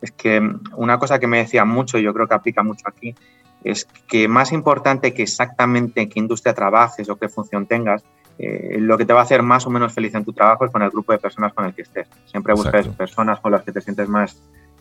[0.00, 0.40] es que
[0.74, 3.14] una cosa que me decía mucho, y yo creo que aplica mucho aquí,
[3.62, 8.02] es que más importante que exactamente en qué industria trabajes o qué función tengas,
[8.38, 10.70] eh, lo que te va a hacer más o menos feliz en tu trabajo es
[10.70, 12.08] con el grupo de personas con el que estés.
[12.24, 14.40] Siempre busques personas con las que te sientes más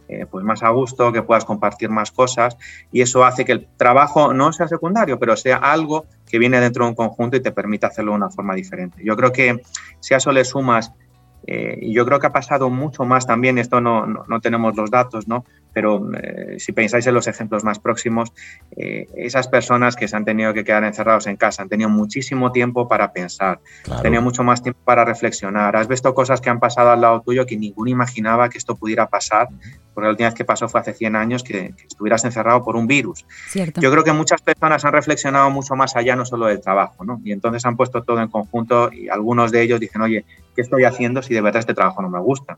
[0.10, 2.58] eh, pues más a gusto, que puedas compartir más cosas
[2.92, 6.84] y eso hace que el trabajo no sea secundario, pero sea algo que viene dentro
[6.84, 9.04] de un conjunto y te permite hacerlo de una forma diferente.
[9.04, 9.62] Yo creo que
[10.00, 10.92] si a eso le sumas,
[11.46, 14.90] eh, y yo creo que ha pasado mucho más también, esto no, no tenemos los
[14.90, 15.46] datos, ¿no?
[15.74, 18.32] Pero eh, si pensáis en los ejemplos más próximos,
[18.76, 22.52] eh, esas personas que se han tenido que quedar encerrados en casa han tenido muchísimo
[22.52, 23.60] tiempo para pensar,
[23.90, 27.22] han tenido mucho más tiempo para reflexionar, has visto cosas que han pasado al lado
[27.22, 29.50] tuyo que ninguno imaginaba que esto pudiera pasar,
[29.94, 32.88] porque la última vez que pasó fue hace 100 años que, estuvieras encerrado por un
[32.88, 33.26] virus.
[33.54, 37.20] Yo creo que muchas personas han reflexionado mucho más allá, no solo del trabajo, ¿no?
[37.24, 40.84] y entonces han puesto todo en conjunto y algunos de ellos dicen, oye, ¿qué estoy
[40.84, 42.58] haciendo si de verdad este trabajo no me gusta?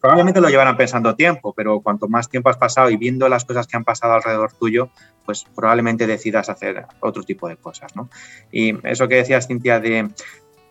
[0.00, 3.66] Probablemente lo llevarán pensando tiempo, pero cuanto más tiempo has pasado y viendo las cosas
[3.66, 4.90] que han pasado alrededor tuyo,
[5.24, 7.94] pues probablemente decidas hacer otro tipo de cosas.
[7.94, 8.08] ¿no?
[8.50, 10.10] Y eso que decías, Cintia, de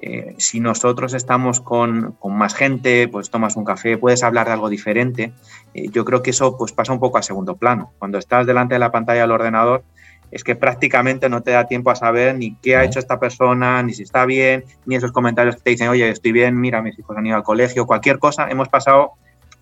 [0.02, 4.70] eh, si nosotros estamos con, más gente, pues tomas un café, puedes hablar de algo
[4.70, 5.34] diferente,
[5.74, 7.92] eh, yo creo que eso pues pasa un poco a segundo plano.
[8.00, 9.84] Cuando estás delante de la pantalla del ordenador,
[10.32, 13.82] es que prácticamente no te da tiempo a saber ni qué ha hecho esta persona,
[13.84, 16.98] ni si está bien, ni esos comentarios que te dicen, oye, estoy bien, mira, mis
[16.98, 18.50] hijos han ido al colegio, cualquier cosa.
[18.50, 19.14] Hemos pasado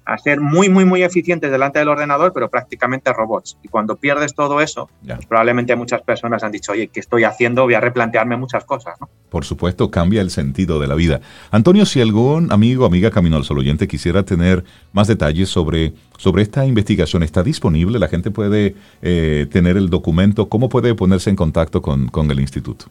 [0.07, 3.57] a ser muy, muy, muy eficientes delante del ordenador, pero prácticamente robots.
[3.61, 4.89] Y cuando pierdes todo eso,
[5.27, 7.63] probablemente muchas personas han dicho, oye, ¿qué estoy haciendo?
[7.63, 8.95] Voy a replantearme muchas cosas.
[9.01, 9.09] ¿no?
[9.29, 11.19] Por supuesto, cambia el sentido de la vida.
[11.51, 16.41] Antonio, si algún amigo, amiga Camino al Sol oyente quisiera tener más detalles sobre, sobre
[16.41, 17.99] esta investigación, ¿está disponible?
[17.99, 20.47] ¿La gente puede eh, tener el documento?
[20.47, 22.85] ¿Cómo puede ponerse en contacto con, con el instituto?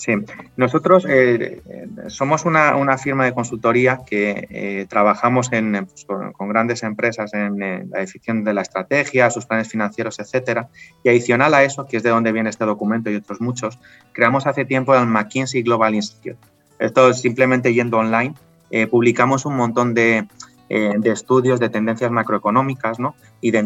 [0.00, 0.14] Sí,
[0.56, 1.60] nosotros eh,
[2.08, 7.58] somos una, firma de consultoría que eh, trabajamos en, pues, con, grandes empresas en,
[7.90, 10.70] la definición de la estrategia, sus planes financieros, etcétera.
[11.04, 13.78] Y adicional a eso, que es de donde viene este documento y otros muchos,
[14.12, 16.38] creamos hace tiempo el McKinsey Global Institute.
[16.78, 18.32] Esto es simplemente yendo online,
[18.70, 20.26] eh, publicamos un montón de,
[20.70, 23.16] estudios de tendencias macroeconómicas ¿no?
[23.42, 23.62] y de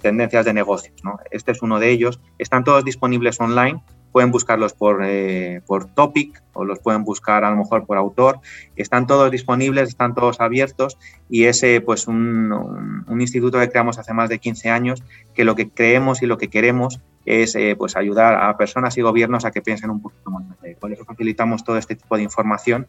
[0.00, 0.96] tendencias de negocios.
[1.04, 1.18] ¿no?
[1.30, 2.20] Este es uno de ellos.
[2.38, 3.82] Están todos disponibles online
[4.14, 8.38] pueden buscarlos por, eh, por topic o los pueden buscar a lo mejor por autor.
[8.76, 10.96] Están todos disponibles, están todos abiertos
[11.28, 12.52] y es pues un,
[13.08, 15.02] un, instituto que creamos hace más de 15 años
[15.34, 19.02] que lo que creemos y lo que queremos es eh, pues ayudar a personas y
[19.02, 20.44] gobiernos a que piensen un poquito más.
[20.78, 22.86] Por eso facilitamos todo este tipo de información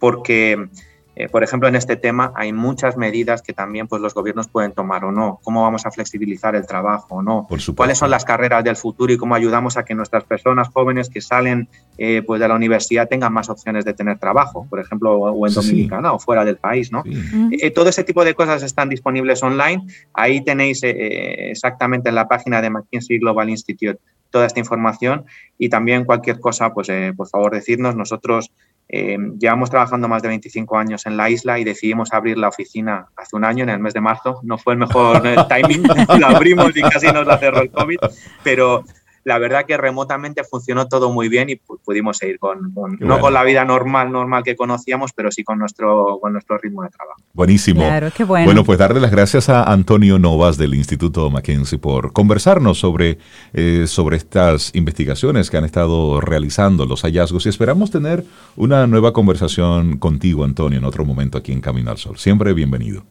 [0.00, 0.68] porque
[1.16, 4.72] eh, por ejemplo, en este tema hay muchas medidas que también pues, los gobiernos pueden
[4.72, 5.38] tomar o no.
[5.44, 7.46] ¿Cómo vamos a flexibilizar el trabajo o no?
[7.76, 11.20] ¿Cuáles son las carreras del futuro y cómo ayudamos a que nuestras personas jóvenes que
[11.20, 15.46] salen eh, pues, de la universidad tengan más opciones de tener trabajo, por ejemplo, o
[15.46, 16.90] en Dominicana o fuera del país?
[16.90, 17.04] ¿no?
[17.52, 19.86] Eh, todo ese tipo de cosas están disponibles online.
[20.12, 24.00] Ahí tenéis exactamente en la página de McKinsey Global Institute
[24.30, 25.26] toda esta información
[25.58, 27.94] y también cualquier cosa, pues por favor decirnos.
[27.94, 28.50] Nosotros
[28.96, 33.08] eh, llevamos trabajando más de 25 años en la isla y decidimos abrir la oficina
[33.16, 34.38] hace un año, en el mes de marzo.
[34.44, 35.82] No fue el mejor timing,
[36.20, 37.98] la abrimos y casi nos la cerró el COVID,
[38.44, 38.84] pero
[39.24, 43.42] la verdad que remotamente funcionó todo muy bien y pudimos seguir con, no con la
[43.42, 47.20] vida normal, normal que conocíamos, pero sí con nuestro, con nuestro ritmo de trabajo.
[47.32, 47.80] Buenísimo.
[47.80, 48.46] Claro, qué bueno.
[48.46, 53.18] Bueno, pues darle las gracias a Antonio Novas del Instituto Mackenzie por conversarnos sobre,
[53.54, 58.24] eh, sobre estas investigaciones que han estado realizando, los hallazgos, y esperamos tener
[58.56, 62.18] una nueva conversación contigo, Antonio, en otro momento aquí en Camino al Sol.
[62.18, 63.04] Siempre bienvenido.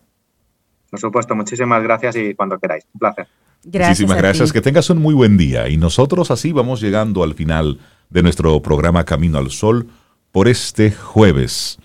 [0.91, 2.85] Por supuesto, muchísimas gracias y cuando queráis.
[2.93, 3.27] Un placer.
[3.65, 4.51] Muchísimas gracias.
[4.51, 5.69] Que tengas un muy buen día.
[5.69, 9.87] Y nosotros así vamos llegando al final de nuestro programa Camino al Sol
[10.31, 11.77] por este jueves.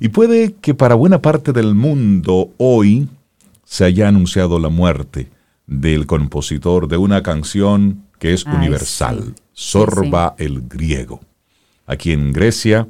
[0.00, 3.08] Y puede que para buena parte del mundo hoy
[3.64, 5.28] se haya anunciado la muerte
[5.66, 11.20] del compositor de una canción que es universal, Sorba el griego.
[11.86, 12.88] Aquí en Grecia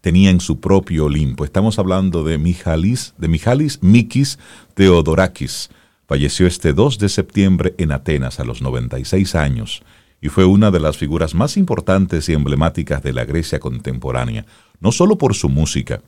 [0.00, 1.44] tenía en su propio Olimpo.
[1.44, 4.38] Estamos hablando de Mijalis, de Mijalis Mikis
[4.74, 5.70] Theodorakis,
[6.08, 9.82] Falleció este 2 de septiembre en Atenas a los 96 años
[10.22, 14.46] y fue una de las figuras más importantes y emblemáticas de la Grecia contemporánea,
[14.80, 16.00] no solo por su música.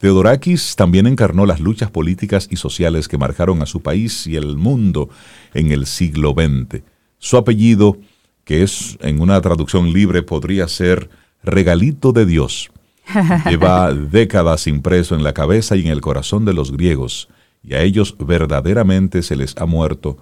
[0.00, 4.56] Theodorakis también encarnó las luchas políticas y sociales que marcaron a su país y el
[4.56, 5.10] mundo
[5.52, 6.82] en el siglo XX.
[7.18, 7.98] Su apellido,
[8.44, 11.10] que es en una traducción libre podría ser
[11.42, 12.70] regalito de Dios,
[13.46, 17.28] lleva décadas impreso en la cabeza y en el corazón de los griegos
[17.64, 20.18] y a ellos verdaderamente se les ha muerto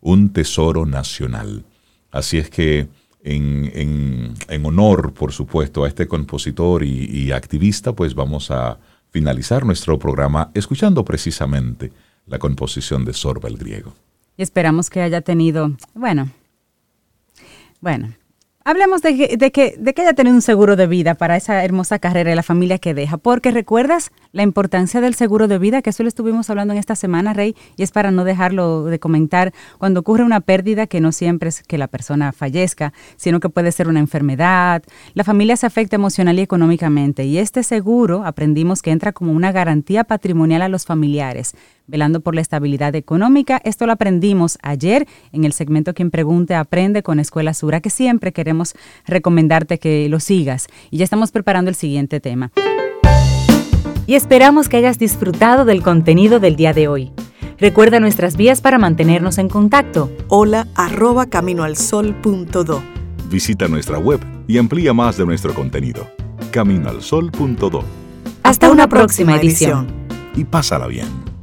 [0.00, 1.64] un tesoro nacional.
[2.10, 2.88] Así es que
[3.24, 4.34] en,
[4.64, 8.78] honor, por supuesto, a este compositor y, activista, pues vamos a
[9.10, 11.90] finalizar nuestro programa escuchando precisamente
[12.26, 13.94] la composición de Sorba el griego.
[14.36, 16.28] Y esperamos que haya tenido, bueno,
[17.80, 18.14] bueno,
[18.66, 21.62] Hablemos de que, de, que, de que haya tenido un seguro de vida para esa
[21.62, 25.82] hermosa carrera y la familia que deja, porque recuerdas la importancia del seguro de vida,
[25.82, 28.98] que eso lo estuvimos hablando en esta semana, Rey, y es para no dejarlo de
[28.98, 33.50] comentar, cuando ocurre una pérdida, que no siempre es que la persona fallezca, sino que
[33.50, 38.80] puede ser una enfermedad, la familia se afecta emocional y económicamente, y este seguro aprendimos
[38.80, 41.54] que entra como una garantía patrimonial a los familiares
[41.86, 43.60] velando por la estabilidad económica.
[43.64, 48.32] Esto lo aprendimos ayer en el segmento Quien Pregunte Aprende con Escuela Sura, que siempre
[48.32, 48.74] queremos
[49.06, 50.68] recomendarte que lo sigas.
[50.90, 52.50] Y ya estamos preparando el siguiente tema.
[54.06, 57.12] Y esperamos que hayas disfrutado del contenido del día de hoy.
[57.58, 60.10] Recuerda nuestras vías para mantenernos en contacto.
[60.28, 62.82] Hola arroba caminoalsol.do.
[63.30, 66.06] Visita nuestra web y amplía más de nuestro contenido.
[66.50, 67.84] Caminoalsol.do.
[68.42, 69.86] Hasta, una, próxima, edición.
[70.36, 71.33] Y pásala bien.